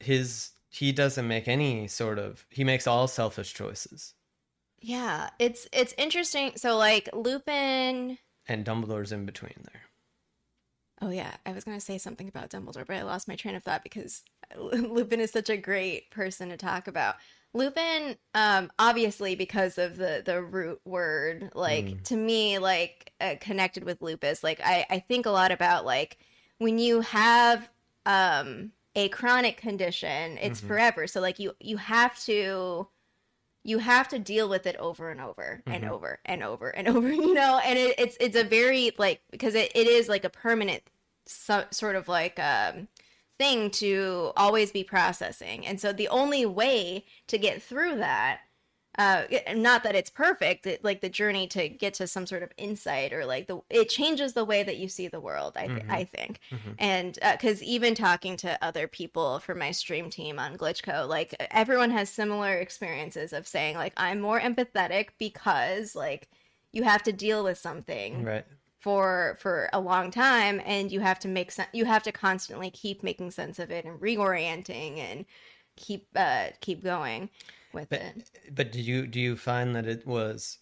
his 0.00 0.52
he 0.70 0.92
doesn't 0.92 1.28
make 1.28 1.48
any 1.48 1.86
sort 1.88 2.18
of 2.18 2.46
he 2.50 2.64
makes 2.64 2.86
all 2.86 3.06
selfish 3.08 3.54
choices 3.54 4.14
Yeah, 4.84 5.30
it's 5.38 5.66
it's 5.72 5.94
interesting. 5.98 6.52
So 6.56 6.76
like 6.76 7.08
Lupin. 7.14 8.18
and 8.46 8.64
dumbledore's 8.64 9.12
in 9.12 9.26
between 9.26 9.54
there 9.64 9.82
Oh 11.02 11.10
yeah, 11.10 11.34
I 11.44 11.52
was 11.52 11.64
gonna 11.64 11.80
say 11.80 11.98
something 11.98 12.28
about 12.28 12.50
Dumbledore, 12.50 12.86
but 12.86 12.96
I 12.96 13.02
lost 13.02 13.28
my 13.28 13.36
train 13.36 13.54
of 13.56 13.62
thought 13.64 13.82
because 13.82 14.22
Lupin 14.56 15.20
is 15.20 15.30
such 15.32 15.50
a 15.50 15.56
great 15.56 16.10
person 16.10 16.48
to 16.50 16.56
talk 16.56 16.86
about. 16.88 17.16
Lupin, 17.52 18.16
um, 18.34 18.70
obviously 18.78 19.34
because 19.34 19.76
of 19.78 19.96
the 19.96 20.22
the 20.24 20.42
root 20.42 20.80
word, 20.84 21.50
like 21.54 21.96
Mm. 21.96 22.04
to 22.04 22.16
me, 22.16 22.58
like 22.58 23.12
uh, 23.20 23.34
connected 23.40 23.84
with 23.84 24.02
lupus. 24.02 24.42
Like 24.44 24.60
I 24.64 24.86
I 24.90 24.98
think 25.00 25.26
a 25.26 25.30
lot 25.30 25.52
about 25.52 25.84
like 25.84 26.18
when 26.58 26.78
you 26.78 27.00
have 27.00 27.68
um 28.06 28.72
a 28.96 29.08
chronic 29.08 29.56
condition, 29.56 30.38
it's 30.38 30.60
Mhm. 30.60 30.66
forever. 30.66 31.06
So 31.06 31.20
like 31.20 31.38
you 31.38 31.52
you 31.60 31.76
have 31.76 32.18
to 32.24 32.88
you 33.64 33.78
have 33.78 34.08
to 34.08 34.18
deal 34.18 34.48
with 34.48 34.66
it 34.66 34.76
over 34.76 35.10
and 35.10 35.20
over 35.20 35.62
and 35.68 35.84
Mhm. 35.84 35.90
over 35.90 36.20
and 36.24 36.42
over 36.42 36.68
and 36.70 36.88
over 36.96 37.10
you 37.12 37.34
know 37.34 37.60
and 37.64 37.78
it, 37.78 37.94
it's 37.98 38.16
it's 38.20 38.36
a 38.36 38.44
very 38.44 38.92
like 38.98 39.22
because 39.30 39.54
it, 39.54 39.72
it 39.74 39.86
is 39.88 40.08
like 40.08 40.24
a 40.24 40.30
permanent 40.30 40.82
so, 41.26 41.64
sort 41.70 41.96
of 41.96 42.08
like 42.08 42.38
um 42.38 42.88
thing 43.38 43.70
to 43.70 44.32
always 44.36 44.70
be 44.70 44.84
processing 44.84 45.66
and 45.66 45.80
so 45.80 45.92
the 45.92 46.08
only 46.08 46.46
way 46.46 47.04
to 47.26 47.38
get 47.38 47.62
through 47.62 47.96
that 47.96 48.40
uh 48.98 49.24
not 49.54 49.82
that 49.82 49.94
it's 49.94 50.10
perfect 50.10 50.66
it, 50.66 50.84
like 50.84 51.00
the 51.00 51.08
journey 51.08 51.46
to 51.48 51.68
get 51.68 51.94
to 51.94 52.06
some 52.06 52.26
sort 52.26 52.42
of 52.42 52.52
insight 52.56 53.12
or 53.12 53.24
like 53.26 53.46
the 53.48 53.60
it 53.70 53.88
changes 53.88 54.32
the 54.34 54.44
way 54.44 54.62
that 54.62 54.76
you 54.76 54.88
see 54.88 55.08
the 55.08 55.20
world 55.20 55.56
i 55.56 55.68
th- 55.68 55.82
Mhm. 55.82 55.90
i 55.90 56.04
think 56.04 56.40
Mhm. 56.52 56.74
and 56.78 57.18
because 57.32 57.62
even 57.62 57.94
talking 57.94 58.36
to 58.38 58.62
other 58.64 58.86
people 58.86 59.40
from 59.40 59.58
my 59.58 59.72
stream 59.72 60.10
team 60.10 60.38
on 60.38 60.56
glitchco 60.56 61.08
like 61.08 61.34
everyone 61.50 61.90
has 61.90 62.08
similar 62.08 62.54
experiences 62.54 63.32
of 63.32 63.46
saying 63.48 63.76
like 63.76 63.92
i'm 63.96 64.20
more 64.20 64.40
empathetic 64.40 65.08
because 65.18 65.94
like 65.94 66.28
you 66.72 66.82
have 66.84 67.02
to 67.04 67.12
deal 67.12 67.44
with 67.44 67.58
something 67.58 68.24
right 68.24 68.46
for 68.80 69.36
for 69.40 69.68
a 69.72 69.80
long 69.80 70.10
time 70.10 70.60
and 70.64 70.92
you 70.92 71.00
have 71.00 71.18
to 71.18 71.28
make 71.28 71.50
sense 71.50 71.68
you 71.72 71.84
have 71.86 72.02
to 72.02 72.12
constantly 72.12 72.70
keep 72.70 73.02
making 73.02 73.30
sense 73.30 73.58
of 73.58 73.70
it 73.70 73.84
and 73.84 74.00
reorienting 74.00 74.98
and 74.98 75.24
keep 75.76 76.08
uh 76.16 76.46
keep 76.60 76.82
going 76.82 77.28
with 77.72 77.88
But 77.88 78.00
it 78.00 78.30
but 78.52 78.72
do 78.72 78.80
you 78.80 79.06
do 79.06 79.20
you 79.20 79.36
find 79.36 79.74
that 79.76 79.86
it 79.86 80.06
was 80.06 80.58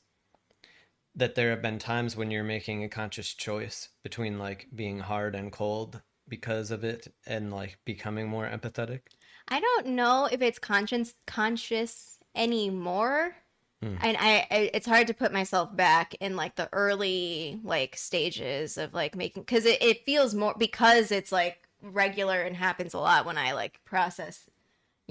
that 1.14 1.34
there 1.34 1.50
have 1.50 1.62
been 1.62 1.78
times 1.78 2.16
when 2.16 2.30
you're 2.30 2.42
making 2.42 2.84
a 2.84 2.88
conscious 2.88 3.34
choice 3.34 3.88
between 4.02 4.38
like 4.38 4.68
being 4.74 5.00
hard 5.00 5.34
and 5.34 5.52
cold 5.52 6.00
because 6.28 6.70
of 6.70 6.84
it 6.84 7.12
and 7.26 7.52
like 7.52 7.78
becoming 7.84 8.28
more 8.28 8.48
empathetic? 8.48 9.00
I 9.48 9.60
don't 9.60 9.88
know 9.88 10.28
if 10.30 10.40
it's 10.40 10.58
conscious 10.58 11.14
conscious 11.26 12.18
anymore. 12.34 13.36
Hmm. 13.82 13.96
And 14.00 14.16
I, 14.18 14.46
I 14.50 14.70
it's 14.72 14.86
hard 14.86 15.08
to 15.08 15.14
put 15.14 15.32
myself 15.32 15.74
back 15.76 16.14
in 16.20 16.36
like 16.36 16.54
the 16.56 16.68
early 16.72 17.60
like 17.62 17.96
stages 17.96 18.78
of 18.78 18.94
like 18.94 19.14
making 19.14 19.42
because 19.42 19.66
it, 19.66 19.82
it 19.82 20.06
feels 20.06 20.34
more 20.34 20.54
because 20.58 21.10
it's 21.10 21.32
like 21.32 21.68
regular 21.82 22.40
and 22.40 22.56
happens 22.56 22.94
a 22.94 22.98
lot 22.98 23.26
when 23.26 23.36
I 23.36 23.52
like 23.52 23.80
process 23.84 24.48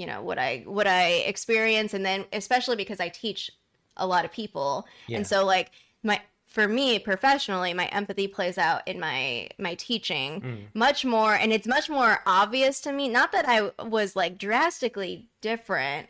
you 0.02 0.08
know 0.08 0.22
what 0.30 0.40
I 0.40 0.64
what 0.66 0.88
I 0.88 1.04
experience 1.34 1.94
and 1.94 2.04
then 2.10 2.26
especially 2.34 2.76
because 2.84 3.00
I 3.00 3.10
teach 3.10 3.52
a 3.98 4.08
lot 4.08 4.26
of 4.26 4.32
people 4.32 4.88
Yeah. 5.08 5.18
and 5.18 5.28
so 5.28 5.46
like 5.46 5.68
my 6.04 6.18
for 6.48 6.68
me 6.68 6.98
professionally 7.00 7.74
my 7.82 7.86
empathy 8.00 8.28
plays 8.28 8.58
out 8.58 8.82
in 8.92 9.00
my 9.00 9.48
my 9.60 9.76
teaching 9.76 10.42
Mm. 10.42 10.64
much 10.74 11.06
more 11.06 11.34
and 11.42 11.54
it's 11.56 11.68
much 11.78 11.88
more 11.98 12.14
obvious 12.26 12.82
to 12.82 12.92
me 12.92 13.06
not 13.20 13.32
that 13.32 13.46
i 13.56 13.60
was 13.98 14.16
like 14.22 14.38
drastically 14.48 15.30
different 15.42 16.08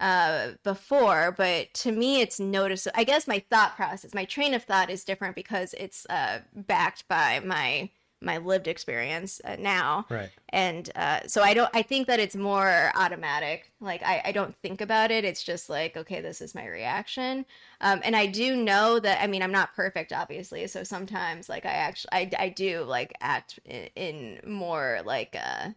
uh 0.00 0.52
before 0.64 1.32
but 1.36 1.72
to 1.74 1.92
me 1.92 2.20
it's 2.20 2.38
noticeable 2.40 2.98
i 2.98 3.04
guess 3.04 3.28
my 3.28 3.38
thought 3.50 3.76
process 3.76 4.14
my 4.14 4.24
train 4.24 4.54
of 4.54 4.64
thought 4.64 4.90
is 4.90 5.04
different 5.04 5.34
because 5.36 5.74
it's 5.74 6.06
uh 6.10 6.40
backed 6.54 7.06
by 7.08 7.40
my 7.40 7.90
my 8.20 8.38
lived 8.38 8.68
experience 8.68 9.40
uh, 9.44 9.56
now. 9.58 10.06
Right. 10.10 10.30
and 10.52 10.90
uh, 10.96 11.20
so 11.26 11.42
i 11.42 11.54
don't 11.54 11.70
i 11.74 11.82
think 11.82 12.06
that 12.08 12.18
it's 12.20 12.36
more 12.36 12.90
automatic. 12.94 13.70
Like 13.80 14.02
I, 14.02 14.20
I 14.26 14.32
don't 14.32 14.54
think 14.56 14.80
about 14.80 15.10
it. 15.10 15.24
It's 15.24 15.42
just 15.42 15.70
like 15.70 15.96
okay 15.96 16.20
this 16.20 16.40
is 16.40 16.54
my 16.54 16.66
reaction. 16.66 17.46
Um, 17.80 18.00
and 18.04 18.14
i 18.16 18.26
do 18.26 18.56
know 18.56 18.98
that 19.00 19.22
i 19.22 19.26
mean 19.26 19.42
i'm 19.42 19.52
not 19.52 19.74
perfect 19.74 20.12
obviously. 20.12 20.66
So 20.66 20.84
sometimes 20.84 21.48
like 21.48 21.64
i 21.66 21.72
actually 21.88 22.10
i, 22.12 22.30
I 22.38 22.48
do 22.48 22.82
like 22.84 23.12
act 23.20 23.58
in, 23.64 23.88
in 23.96 24.40
more 24.46 25.00
like 25.04 25.36
uh, 25.36 25.70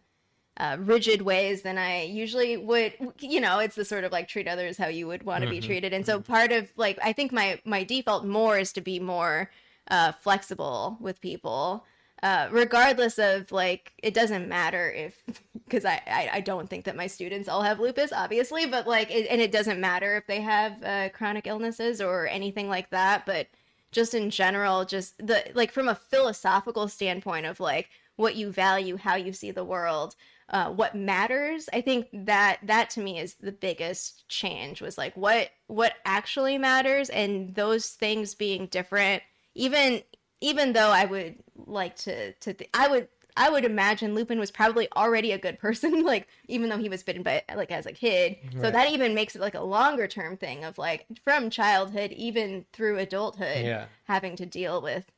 uh, 0.56 0.76
rigid 0.80 1.22
ways 1.22 1.62
than 1.62 1.78
i 1.78 2.02
usually 2.02 2.56
would. 2.56 2.92
You 3.20 3.40
know 3.40 3.58
it's 3.60 3.76
the 3.76 3.84
sort 3.84 4.04
of 4.04 4.12
like 4.12 4.28
treat 4.28 4.48
others 4.48 4.76
how 4.76 4.88
you 4.88 5.06
would 5.06 5.22
want 5.24 5.44
to 5.44 5.50
be 5.50 5.60
Mhm. 5.60 5.64
treated. 5.66 5.92
And 5.92 6.04
so 6.06 6.20
part 6.20 6.52
of 6.52 6.70
like 6.76 6.98
i 7.02 7.12
think 7.12 7.32
my 7.32 7.60
my 7.64 7.84
default 7.84 8.24
more 8.24 8.58
is 8.58 8.72
to 8.74 8.80
be 8.80 8.98
more 9.00 9.50
uh, 9.90 10.12
flexible 10.12 10.96
with 11.00 11.20
people 11.20 11.84
uh, 12.22 12.48
regardless 12.50 13.18
of 13.18 13.50
like 13.52 13.92
it 14.02 14.14
doesn't 14.14 14.48
matter 14.48 14.90
if 14.90 15.22
because 15.64 15.84
I, 15.84 16.00
I 16.06 16.30
I 16.34 16.40
don't 16.40 16.68
think 16.68 16.84
that 16.84 16.96
my 16.96 17.06
students 17.06 17.48
all 17.48 17.62
have 17.62 17.80
lupus 17.80 18.12
obviously 18.12 18.66
but 18.66 18.86
like 18.86 19.10
it, 19.10 19.26
and 19.30 19.40
it 19.40 19.52
doesn't 19.52 19.80
matter 19.80 20.16
if 20.16 20.26
they 20.26 20.40
have 20.40 20.82
uh, 20.82 21.08
chronic 21.10 21.46
illnesses 21.46 22.00
or 22.00 22.26
anything 22.26 22.68
like 22.68 22.90
that 22.90 23.26
but 23.26 23.48
just 23.92 24.14
in 24.14 24.30
general 24.30 24.84
just 24.84 25.16
the 25.18 25.44
like 25.54 25.70
from 25.70 25.88
a 25.88 25.94
philosophical 25.94 26.88
standpoint 26.88 27.46
of 27.46 27.60
like 27.60 27.90
what 28.16 28.36
you 28.36 28.50
value 28.50 28.96
how 28.96 29.16
you 29.16 29.32
see 29.32 29.50
the 29.50 29.64
world 29.64 30.14
uh, 30.50 30.70
what 30.70 30.94
matters 30.94 31.68
i 31.72 31.80
think 31.80 32.06
that 32.12 32.58
that 32.62 32.90
to 32.90 33.00
me 33.00 33.18
is 33.18 33.34
the 33.34 33.52
biggest 33.52 34.28
change 34.28 34.80
was 34.80 34.98
like 34.98 35.16
what 35.16 35.50
what 35.66 35.94
actually 36.04 36.58
matters 36.58 37.08
and 37.10 37.54
those 37.54 37.88
things 37.90 38.34
being 38.34 38.66
different 38.66 39.22
even 39.54 40.02
even 40.44 40.72
though 40.74 40.90
i 40.90 41.04
would 41.04 41.34
like 41.66 41.96
to 41.96 42.32
to 42.34 42.52
th- 42.54 42.70
i 42.74 42.86
would 42.88 43.08
I 43.36 43.50
would 43.50 43.64
imagine 43.64 44.14
Lupin 44.14 44.38
was 44.38 44.52
probably 44.52 44.86
already 44.94 45.32
a 45.32 45.38
good 45.38 45.58
person, 45.58 46.04
like 46.12 46.28
even 46.46 46.68
though 46.68 46.78
he 46.78 46.88
was 46.88 47.02
bitten 47.02 47.24
by 47.24 47.42
like 47.56 47.72
as 47.72 47.84
a 47.84 47.92
kid. 47.92 48.36
So 48.60 48.70
that 48.70 48.92
even 48.92 49.12
makes 49.12 49.34
it 49.34 49.40
like 49.40 49.56
a 49.56 49.60
longer 49.60 50.06
term 50.06 50.36
thing 50.36 50.62
of 50.62 50.78
like 50.78 51.04
from 51.24 51.50
childhood 51.50 52.12
even 52.12 52.64
through 52.72 52.98
adulthood 52.98 53.64
Yeah. 53.64 53.86
having 54.04 54.36
to 54.36 54.46
deal 54.46 54.80
with 54.80 55.10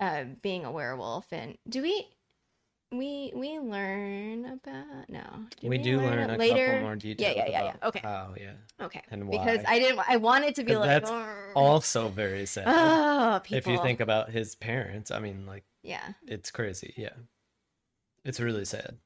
uh, 0.00 0.26
being 0.42 0.64
a 0.64 0.70
werewolf. 0.70 1.32
And 1.32 1.58
do 1.68 1.82
we 1.82 2.06
we 2.92 3.32
we 3.34 3.58
learn 3.58 4.46
about 4.46 5.08
no? 5.08 5.46
Did 5.60 5.70
we 5.70 5.78
do 5.78 6.00
learn 6.00 6.30
it 6.30 6.34
a 6.34 6.36
later? 6.36 6.66
couple 6.66 6.80
more 6.82 6.96
details. 6.96 7.36
Yeah, 7.36 7.44
yeah, 7.44 7.50
yeah, 7.50 7.64
yeah. 7.64 7.88
Okay, 7.88 8.00
How, 8.02 8.34
yeah. 8.38 8.52
okay. 8.80 9.02
and 9.10 9.30
Because. 9.30 9.60
I 9.66 9.78
didn't. 9.78 10.00
I 10.08 10.16
wanted 10.16 10.48
it 10.48 10.54
to 10.56 10.64
be 10.64 10.74
like 10.74 10.88
that's 10.88 11.10
"Arr." 11.10 11.52
Also 11.54 12.08
very 12.08 12.46
sad. 12.46 12.66
Oh, 13.22 13.40
people. 13.44 13.58
if 13.58 13.66
you 13.66 13.78
think 13.78 14.00
about 14.00 14.30
his 14.30 14.54
parents, 14.54 15.10
I 15.10 15.20
mean, 15.20 15.46
like, 15.46 15.64
yeah, 15.82 16.14
it's 16.26 16.50
crazy. 16.50 16.94
Yeah. 16.96 17.10
It's 18.24 18.40
really 18.40 18.64
sad. 18.64 18.98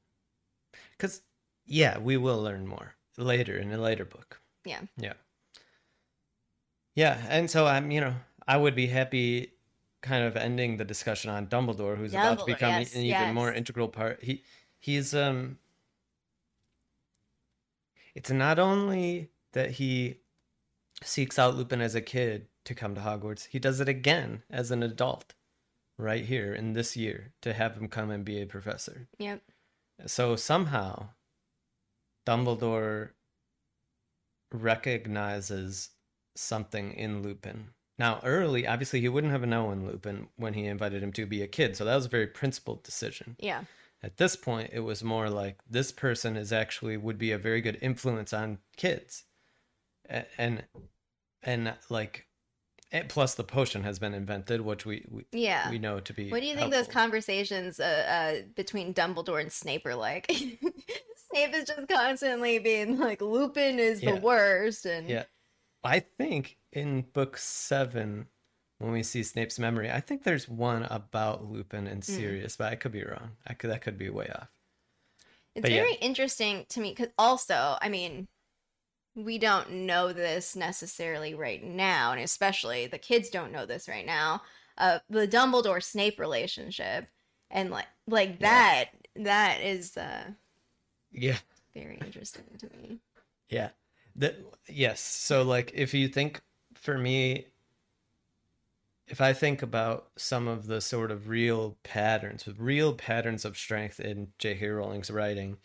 Because, 0.91 1.21
yeah, 1.65 1.97
we 1.99 2.17
will 2.17 2.41
learn 2.41 2.67
more 2.67 2.95
later 3.17 3.57
in 3.57 3.71
a 3.71 3.77
later 3.77 4.05
book. 4.05 4.41
yeah, 4.65 4.81
Yeah. 4.97 5.13
Yeah. 6.95 7.17
And 7.29 7.49
so 7.49 7.65
I'm, 7.65 7.91
you 7.91 8.01
know, 8.01 8.15
I 8.47 8.57
would 8.57 8.75
be 8.75 8.87
happy 8.87 9.51
kind 10.01 10.23
of 10.23 10.35
ending 10.35 10.77
the 10.77 10.85
discussion 10.85 11.29
on 11.29 11.47
Dumbledore, 11.47 11.97
who's 11.97 12.13
about 12.13 12.39
to 12.39 12.45
become 12.45 12.69
yes, 12.69 12.95
an 12.95 13.01
even 13.01 13.33
more 13.33 13.51
integral 13.51 13.87
part. 13.87 14.23
He, 14.23 14.43
he's, 14.79 15.15
um, 15.15 15.57
it's 18.13 18.31
not 18.31 18.59
only 18.59 19.29
that 19.53 19.71
he 19.71 20.17
seeks 21.03 21.39
out 21.39 21.55
Lupin 21.55 21.81
as 21.81 21.95
a 21.95 22.01
kid 22.01 22.47
to 22.65 22.75
come 22.75 22.95
to 22.95 23.01
Hogwarts, 23.01 23.47
he 23.47 23.59
does 23.59 23.79
it 23.79 23.89
again 23.89 24.43
as 24.49 24.71
an 24.71 24.83
adult 24.83 25.33
right 25.97 26.25
here 26.25 26.53
in 26.53 26.73
this 26.73 26.95
year 26.97 27.33
to 27.41 27.53
have 27.53 27.75
him 27.77 27.87
come 27.87 28.11
and 28.11 28.25
be 28.25 28.41
a 28.41 28.45
professor. 28.45 29.07
yep, 29.17 29.41
So 30.05 30.35
somehow 30.35 31.09
Dumbledore 32.25 33.11
recognizes 34.51 35.89
something 36.35 36.93
in 36.93 37.21
Lupin. 37.21 37.69
Now, 37.97 38.19
early, 38.23 38.67
obviously, 38.67 38.99
he 39.01 39.07
wouldn't 39.09 39.31
have 39.31 39.45
known 39.47 39.85
Lupin 39.87 40.27
when 40.35 40.53
he 40.53 40.65
invited 40.65 41.01
him 41.01 41.13
to 41.13 41.25
be 41.25 41.41
a 41.41 41.47
kid. 41.47 41.77
So 41.77 41.85
that 41.85 41.95
was 41.95 42.05
a 42.05 42.09
very 42.09 42.27
principled 42.27 42.83
decision. 42.83 43.37
yeah, 43.39 43.63
At 44.03 44.17
this 44.17 44.35
point, 44.35 44.71
it 44.73 44.81
was 44.81 45.01
more 45.03 45.29
like 45.29 45.59
this 45.69 45.91
person 45.93 46.35
is 46.35 46.51
actually 46.51 46.97
would 46.97 47.17
be 47.17 47.31
a 47.31 47.37
very 47.37 47.61
good 47.61 47.77
influence 47.81 48.33
on 48.33 48.57
kids, 48.75 49.23
A- 50.09 50.25
and 50.37 50.63
and 51.41 51.73
like, 51.89 52.25
and 52.91 53.07
plus 53.07 53.35
the 53.35 53.43
potion 53.45 53.83
has 53.83 53.97
been 53.97 54.13
invented, 54.13 54.59
which 54.61 54.85
we 54.85 55.05
we, 55.09 55.25
yeah. 55.31 55.69
we 55.69 55.79
know 55.79 55.99
to 56.01 56.13
be. 56.13 56.29
What 56.31 56.41
do 56.41 56.47
you 56.47 56.55
think 56.55 56.73
those 56.73 56.87
conversations 56.87 57.79
uh, 57.79 57.83
uh, 58.43 58.45
between 58.55 58.93
Dumbledore 58.93 59.39
and 59.39 59.51
Snape 59.51 59.85
are 59.85 59.95
like? 59.95 60.29
Snape 61.31 61.53
is 61.53 61.65
just 61.65 61.87
constantly 61.87 62.59
being 62.59 62.97
like, 62.99 63.21
Lupin 63.21 63.79
is 63.79 64.01
Yeah. 64.03 64.13
the 64.15 64.21
worst, 64.21 64.85
and 64.85 65.07
Yeah. 65.09 65.23
I 65.85 65.99
think 66.01 66.57
in 66.73 67.03
book 67.03 67.37
seven, 67.37 68.27
when 68.79 68.91
we 68.91 69.03
see 69.03 69.23
Snape's 69.23 69.57
memory, 69.59 69.89
I 69.91 70.01
think 70.01 70.23
there's 70.23 70.49
one 70.49 70.83
about 70.83 71.45
Lupin 71.45 71.87
and 71.87 72.03
Hmm. 72.07 72.35
Sirius, 72.43 72.57
but 72.57 72.71
I 72.71 72.75
could 72.75 72.91
be 72.91 73.03
wrong. 73.05 73.37
I 73.47 73.53
could 73.53 73.69
that 73.71 73.81
could 73.81 73.97
be 73.97 74.09
way 74.09 74.29
off. 74.29 74.49
It's 75.55 75.63
But 75.63 75.71
yeah. 75.71 75.83
very 75.83 75.95
interesting 75.95 76.65
to 76.69 76.79
me 76.81 76.91
because 76.91 77.09
also, 77.17 77.77
I 77.81 77.89
mean, 77.89 78.27
we 79.15 79.37
don't 79.39 79.71
know 79.71 80.13
this 80.13 80.55
necessarily 80.55 81.35
right 81.35 81.63
now, 81.63 82.13
and 82.13 82.21
especially 82.21 82.87
the 82.87 82.99
kids 82.99 83.29
don't 83.29 83.51
know 83.53 83.65
this 83.65 83.87
right 83.89 84.05
now. 84.05 84.43
Uh, 84.77 84.99
the 85.09 85.27
Dumbledore 85.27 85.83
Snape 85.83 86.19
relationship, 86.19 87.07
and 87.51 87.71
like 87.71 87.87
like 88.07 88.39
Yeah. 88.39 88.49
that 88.49 88.91
that 89.15 89.61
is 89.61 89.97
uh, 89.97 90.31
Yeah. 91.11 91.37
very 91.75 91.97
interesting 91.97 92.45
to 92.57 92.69
me. 92.75 92.99
Yeah. 93.49 93.69
That 94.15 94.37
yes. 94.67 95.01
So 95.01 95.43
like 95.43 95.71
if 95.73 95.93
you 95.93 96.07
think 96.07 96.41
for 96.73 96.97
me 96.97 97.47
if 99.07 99.21
I 99.21 99.33
think 99.33 99.61
about 99.61 100.09
some 100.15 100.47
of 100.47 100.65
the 100.65 100.81
sort 100.81 101.11
of 101.11 101.29
real 101.29 101.77
patterns, 101.83 102.47
real 102.57 102.93
patterns 102.93 103.45
of 103.45 103.57
strength 103.57 103.99
in 103.99 104.29
J.K. 104.39 104.67
Rowling's 104.67 105.11
writing, 105.11 105.57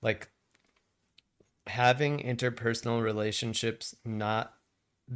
like 0.00 0.30
having 1.66 2.18
interpersonal 2.20 3.02
relationships 3.02 3.94
not 4.04 4.54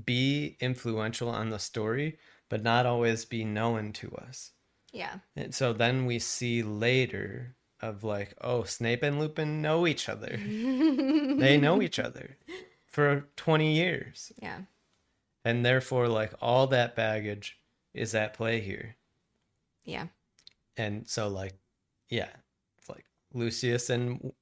be 0.05 0.57
influential 0.61 1.29
on 1.29 1.51
the 1.51 1.59
story, 1.59 2.19
but 2.49 2.63
not 2.63 2.87
always 2.87 3.25
be 3.25 3.45
known 3.45 3.93
to 3.93 4.15
us. 4.17 4.53
Yeah, 4.93 5.19
And 5.37 5.55
so 5.55 5.73
then 5.73 6.05
we 6.05 6.19
see 6.19 6.63
later 6.63 7.57
of 7.83 8.05
like, 8.05 8.35
oh, 8.41 8.63
Snape 8.65 9.03
and 9.03 9.19
Lupin 9.19 9.61
know 9.61 9.87
each 9.87 10.09
other. 10.09 10.37
they 10.39 11.59
know 11.61 11.83
each 11.83 11.99
other 11.99 12.37
for 12.87 13.29
20 13.37 13.75
years. 13.75 14.33
Yeah, 14.41 14.61
And 15.45 15.65
therefore, 15.67 16.09
like, 16.09 16.33
all 16.41 16.67
that 16.69 16.95
baggage 16.95 17.59
is 17.93 18.15
at 18.15 18.35
play 18.35 18.61
here. 18.61 18.97
yeah, 19.85 20.07
And 20.77 21.09
so, 21.09 21.29
like, 21.29 21.55
yeah, 22.09 22.29
it's 22.79 22.89
like 22.89 23.05
Lucius 23.35 23.91
and 23.91 24.33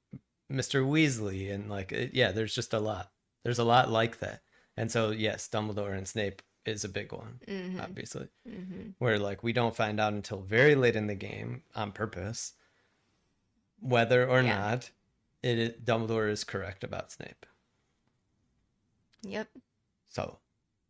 Mr. 0.51 0.85
Weasley. 0.85 1.51
And, 1.53 1.69
like, 1.69 1.91
it, 1.91 2.13
yeah, 2.13 2.31
there's 2.31 2.53
just 2.55 2.73
a 2.73 2.79
lot. 2.79 3.11
There's 3.43 3.59
a 3.59 3.63
lot 3.63 3.89
like 3.89 4.19
that. 4.19 4.41
And 4.77 4.91
so, 4.91 5.11
yes, 5.11 5.49
Dumbledore 5.51 5.97
and 5.97 6.07
Snape 6.07 6.41
is 6.65 6.83
a 6.83 6.89
big 6.89 7.11
one, 7.11 7.39
hmm 7.47 7.79
obviously, 7.81 8.27
hmm 8.47 8.89
where, 8.99 9.17
like, 9.17 9.41
we 9.43 9.51
don't 9.51 9.75
find 9.75 9.99
out 9.99 10.13
until 10.13 10.41
very 10.41 10.75
late 10.75 10.95
in 10.95 11.07
the 11.07 11.15
game 11.15 11.63
on 11.75 11.91
purpose 11.91 12.53
whether 13.81 14.25
or 14.27 14.41
Yeah. 14.41 14.57
not 14.57 14.91
it 15.43 15.57
is, 15.59 15.73
Dumbledore 15.83 16.29
is 16.29 16.43
correct 16.43 16.83
about 16.83 17.11
Snape. 17.11 17.45
yep. 19.23 19.47
So, 20.09 20.37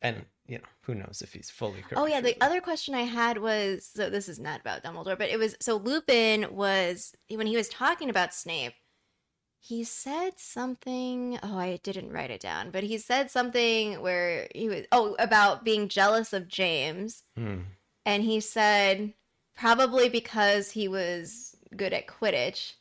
and 0.01 0.25
you 0.47 0.57
know, 0.57 0.63
who 0.81 0.95
knows 0.95 1.21
if 1.23 1.33
he's 1.33 1.49
fully 1.49 1.81
correct. 1.81 1.93
Oh 1.97 2.05
yeah, 2.05 2.21
the 2.21 2.35
other 2.41 2.59
question 2.61 2.93
I 2.95 3.03
had 3.03 3.37
was 3.37 3.85
so 3.85 4.09
this 4.09 4.27
is 4.27 4.39
not 4.39 4.59
about 4.61 4.83
Dumbledore, 4.83 5.17
but 5.17 5.29
it 5.29 5.39
was 5.39 5.55
so 5.59 5.77
Lupin 5.77 6.53
was 6.55 7.13
when 7.29 7.47
he 7.47 7.55
was 7.55 7.69
talking 7.69 8.09
about 8.09 8.33
Snape, 8.33 8.73
he 9.59 9.83
said 9.83 10.31
something, 10.39 11.39
oh 11.43 11.57
I 11.57 11.79
didn't 11.83 12.11
write 12.11 12.31
it 12.31 12.41
down, 12.41 12.71
but 12.71 12.83
he 12.83 12.97
said 12.97 13.29
something 13.31 14.01
where 14.01 14.47
he 14.53 14.67
was 14.67 14.85
oh 14.91 15.15
about 15.19 15.63
being 15.63 15.87
jealous 15.87 16.33
of 16.33 16.47
James 16.47 17.23
Hmm. 17.37 17.59
and 18.05 18.23
he 18.23 18.39
said 18.41 19.13
probably 19.55 20.09
because 20.09 20.71
he 20.71 20.87
was 20.87 21.55
good 21.75 21.93
at 21.93 22.07
Quidditch. 22.07 22.73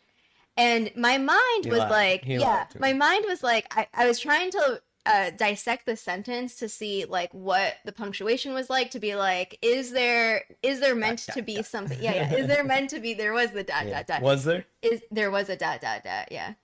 And 0.61 0.91
my 0.97 1.17
mind 1.19 1.65
He 1.65 1.71
was 1.71 1.81
lied. 1.81 1.91
like, 1.91 2.25
He 2.25 2.35
yeah, 2.37 2.67
my 2.79 2.93
mind 2.93 3.25
was 3.27 3.43
like, 3.43 3.67
I, 3.77 3.87
I 3.95 4.07
was 4.07 4.19
trying 4.19 4.51
to 4.53 4.83
uh, 5.07 5.31
dissect 5.31 5.87
the 5.87 5.97
sentence 5.97 6.57
to 6.57 6.69
see 6.69 7.07
like 7.07 7.33
what 7.33 7.77
the 7.87 7.93
punctuation 7.93 8.53
was 8.53 8.69
like 8.69 8.91
to 8.91 8.99
be 9.01 9.15
like, 9.15 9.59
is 9.63 9.93
there 9.93 10.43
is 10.63 10.81
there 10.81 10.95
meant 10.95 11.25
dot, 11.27 11.37
to 11.37 11.43
be 11.43 11.57
dot. 11.57 11.67
something? 11.67 11.99
Yeah, 12.03 12.15
yeah. 12.15 12.35
Is 12.41 12.47
there 12.47 12.63
meant 12.65 12.91
to 12.91 13.01
be? 13.01 13.15
There 13.15 13.33
was 13.33 13.51
the 13.53 13.65
dot 13.65 13.87
Yeah. 13.87 13.95
dot 14.03 14.07
dot. 14.07 14.23
Was 14.23 14.45
there? 14.45 14.67
Is 14.83 15.01
there 15.11 15.31
was 15.31 15.49
a 15.49 15.57
dot 15.57 15.81
dot 15.81 16.05
dot? 16.05 16.29
Yeah. 16.31 16.55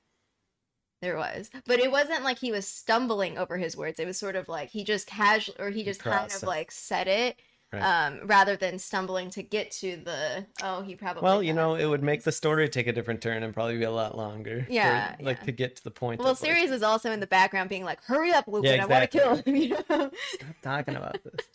There 1.03 1.17
was, 1.17 1.51
but 1.67 1.79
it 1.79 1.91
wasn't 1.91 2.25
like 2.25 2.39
he 2.39 2.51
was 2.53 2.67
stumbling 2.67 3.37
over 3.39 3.59
his 3.59 3.77
words. 3.77 4.01
It 4.01 4.07
was 4.07 4.19
sort 4.19 4.35
of 4.35 4.49
like 4.49 4.71
he 4.71 4.83
just 4.83 5.07
casual, 5.07 5.55
or 5.59 5.71
he 5.71 5.85
just 5.85 6.01
kind 6.01 6.17
Process. 6.21 6.43
of 6.43 6.49
like 6.49 6.71
said 6.71 7.07
it, 7.07 7.37
Right. 7.73 7.83
um, 7.83 8.21
rather 8.27 8.55
than 8.57 8.79
stumbling 8.79 9.29
to 9.31 9.43
get 9.43 9.73
to 9.73 9.97
the. 9.97 10.47
Oh, 10.63 10.83
he 10.83 10.95
probably. 10.95 11.23
Well, 11.23 11.43
you 11.43 11.53
know, 11.53 11.75
it 11.75 11.85
would 11.87 12.03
make 12.03 12.23
the 12.23 12.31
story 12.31 12.69
take 12.69 12.87
a 12.87 12.93
different 12.93 13.21
turn 13.21 13.43
and 13.43 13.53
probably 13.53 13.77
be 13.77 13.85
a 13.85 13.91
lot 13.91 14.17
longer. 14.17 14.65
for, 14.65 14.73
Yeah, 14.73 15.17
like 15.21 15.39
yeah. 15.39 15.45
to 15.47 15.53
get 15.53 15.77
to 15.77 15.85
the 15.85 15.91
point. 15.91 16.21
Well, 16.21 16.29
of, 16.31 16.41
like, 16.41 16.49
Sirius 16.49 16.71
is 16.71 16.83
also 16.85 17.11
in 17.11 17.19
the 17.21 17.27
background 17.27 17.69
being 17.69 17.85
like, 17.85 18.03
"Hurry 18.05 18.31
up, 18.31 18.47
Lupin! 18.47 18.77
Yeah, 18.77 18.85
I 18.85 18.87
want 18.87 19.11
to 19.11 19.19
kill 19.19 19.37
him." 19.37 19.57
You 19.57 19.71
know? 19.91 20.11
Stop 20.35 20.55
talking 20.63 20.95
about 20.97 21.19
this. 21.25 21.47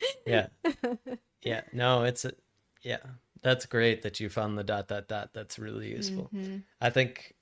Yeah, 0.24 0.46
yeah. 1.42 1.62
No, 1.72 2.04
it's 2.04 2.24
a, 2.24 2.32
yeah. 2.82 2.98
That's 3.42 3.66
great 3.66 4.02
that 4.02 4.20
you 4.20 4.28
found 4.28 4.56
the 4.56 4.62
dot 4.62 4.86
dot 4.86 5.08
dot. 5.08 5.30
That's 5.34 5.58
really 5.58 5.88
useful. 5.90 6.30
Mhm. 6.32 6.62
I 6.80 6.90
think 6.90 7.34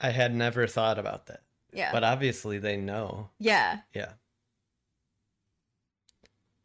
I 0.00 0.08
had 0.10 0.34
never 0.34 0.66
thought 0.66 0.98
about 0.98 1.26
that, 1.26 1.42
Yeah. 1.70 1.92
but 1.92 2.02
obviously 2.02 2.58
they 2.58 2.78
know. 2.78 3.28
yeah. 3.38 3.80
Yeah. 3.92 4.12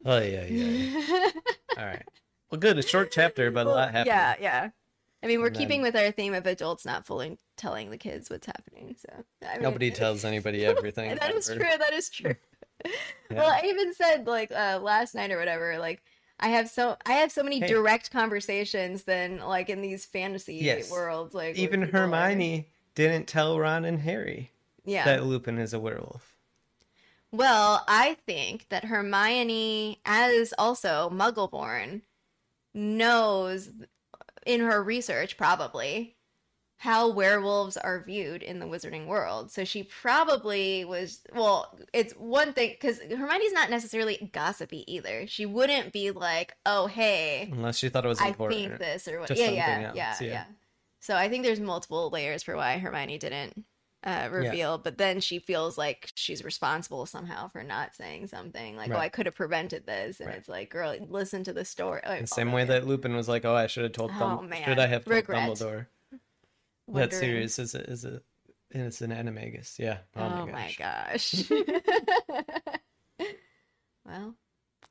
Oh 0.04 0.18
yeah, 0.20 0.44
yeah. 0.44 1.30
All 1.78 1.86
right. 1.86 2.04
Well, 2.50 2.60
good. 2.60 2.78
A 2.78 2.82
short 2.82 3.10
chapter, 3.10 3.50
but 3.50 3.66
a 3.66 3.70
lot 3.70 3.90
happened. 3.92 4.06
Yeah, 4.06 4.34
yeah. 4.40 4.70
I 5.22 5.26
mean, 5.26 5.40
we're 5.40 5.46
And 5.46 5.56
keeping 5.56 5.82
then- 5.82 5.92
with 5.94 6.02
our 6.02 6.10
theme 6.10 6.34
of 6.34 6.46
adults 6.46 6.84
not 6.84 7.06
fully 7.06 7.38
telling 7.56 7.90
the 7.90 7.96
kids 7.96 8.28
what's 8.28 8.46
happening. 8.46 8.94
So 8.98 9.24
I 9.48 9.54
mean, 9.54 9.62
Nobody 9.62 9.90
tells 10.02 10.24
anybody 10.24 10.64
everything. 10.66 11.14
that 11.16 11.34
is 11.34 11.46
true. 11.46 11.58
That 11.58 11.92
is 11.92 12.10
true. 12.10 12.34
Yeah. 13.30 13.38
Well, 13.38 13.50
I 13.50 13.62
even 13.66 13.94
said 13.94 14.26
like 14.26 14.52
uh, 14.52 14.78
last 14.82 15.14
night 15.14 15.30
or 15.30 15.38
whatever. 15.38 15.78
Like 15.78 16.02
I 16.38 16.48
have 16.48 16.68
so 16.68 16.96
I 17.06 17.12
have 17.12 17.32
so 17.32 17.42
many 17.42 17.60
Hey. 17.60 17.68
direct 17.68 18.10
conversations 18.10 19.04
than 19.04 19.38
like 19.38 19.70
in 19.70 19.80
these 19.80 20.04
fantasy 20.04 20.56
Yes. 20.56 20.90
worlds. 20.90 21.34
Like 21.34 21.56
Even 21.56 21.80
people 21.84 21.96
are- 22.00 22.02
Hermione 22.02 22.68
didn't 22.94 23.26
tell 23.26 23.58
Ron 23.58 23.86
and 23.86 24.00
Harry 24.00 24.50
Yeah. 24.84 25.04
that 25.06 25.24
Lupin 25.24 25.56
is 25.58 25.72
a 25.72 25.80
werewolf. 25.80 26.33
Well, 27.34 27.84
I 27.88 28.16
think 28.26 28.68
that 28.68 28.84
Hermione, 28.84 30.00
as 30.06 30.54
also 30.56 31.10
Muggleborn, 31.12 32.02
knows 32.72 33.70
in 34.46 34.60
her 34.60 34.80
research 34.80 35.36
probably 35.36 36.14
how 36.76 37.08
werewolves 37.08 37.76
are 37.76 38.04
viewed 38.04 38.44
in 38.44 38.60
the 38.60 38.66
wizarding 38.66 39.06
world. 39.06 39.50
So 39.50 39.64
she 39.64 39.82
probably 39.82 40.84
was 40.84 41.22
well, 41.34 41.76
it's 41.92 42.12
one 42.12 42.52
thing 42.52 42.76
cuz 42.80 43.00
Hermione's 43.00 43.52
not 43.52 43.68
necessarily 43.68 44.30
gossipy 44.32 44.84
either. 44.92 45.26
She 45.26 45.44
wouldn't 45.44 45.92
be 45.92 46.12
like, 46.12 46.54
"Oh, 46.64 46.86
hey, 46.86 47.48
Unless 47.50 47.78
she 47.78 47.88
thought 47.88 48.04
it 48.04 48.08
was 48.08 48.20
I 48.20 48.28
important. 48.28 48.60
think 48.60 48.78
this 48.78 49.08
or 49.08 49.18
what." 49.18 49.36
Yeah, 49.36 49.50
yeah, 49.50 49.80
yeah, 49.80 49.92
yeah. 49.94 50.16
yeah. 50.20 50.44
So 51.00 51.16
I 51.16 51.28
think 51.28 51.42
there's 51.42 51.58
multiple 51.58 52.10
layers 52.10 52.44
for 52.44 52.54
why 52.54 52.78
Hermione 52.78 53.18
didn't 53.18 53.64
uh, 54.04 54.28
reveal, 54.30 54.78
but 54.78 54.98
then 54.98 55.20
she 55.20 55.38
feels 55.38 55.78
like 55.78 56.12
she's 56.14 56.44
responsible 56.44 57.06
somehow 57.06 57.48
for 57.48 57.62
not 57.62 57.94
saying 57.94 58.26
something. 58.26 58.76
Like, 58.76 58.90
oh, 58.90 58.96
I 58.98 59.08
could 59.08 59.26
have 59.26 59.34
prevented 59.34 59.86
this, 59.86 60.20
and 60.20 60.28
Right. 60.28 60.38
it's 60.38 60.48
like, 60.48 60.70
girl, 60.70 60.94
listen 61.08 61.44
to 61.44 61.52
the 61.52 61.64
story. 61.64 62.00
Oh, 62.04 62.20
The 62.20 62.26
same 62.26 62.50
oh, 62.50 62.54
way 62.56 62.62
yeah. 62.62 62.66
that 62.66 62.86
Lupin 62.86 63.14
was 63.16 63.28
like, 63.28 63.44
"Oh, 63.44 63.54
I 63.54 63.66
should 63.66 63.84
have 63.84 63.92
told 63.92 64.10
Oh, 64.20 64.42
man. 64.42 64.64
should 64.64 64.78
I 64.78 64.86
have 64.86 65.04
told 65.04 65.16
Regret. 65.16 65.48
Dumbledore." 65.50 65.86
That 66.12 66.20
Wondering- 66.86 67.20
Sirius 67.20 67.58
is 67.58 67.74
a, 67.74 67.90
is 67.90 68.04
a 68.04 68.20
it's 68.70 69.00
an 69.00 69.10
animagus. 69.10 69.78
Yeah. 69.78 69.98
Oh, 70.16 70.46
my 70.46 70.74
gosh. 70.76 71.48
well, 74.04 74.34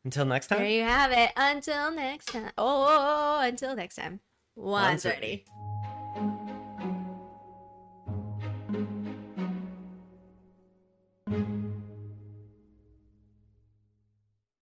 Until 0.06 0.26
next 0.26 0.48
time. 0.48 0.60
there 0.60 0.70
you 0.70 0.84
have 0.84 1.12
it. 1.12 1.32
Until 1.36 1.92
next 1.92 2.28
time. 2.32 2.52
Oh, 2.58 3.40
until 3.42 3.76
next 3.76 3.96
time. 3.96 4.22
One's 4.56 5.04
One's 5.04 5.06
ready. 5.06 5.20
ready. 5.20 5.46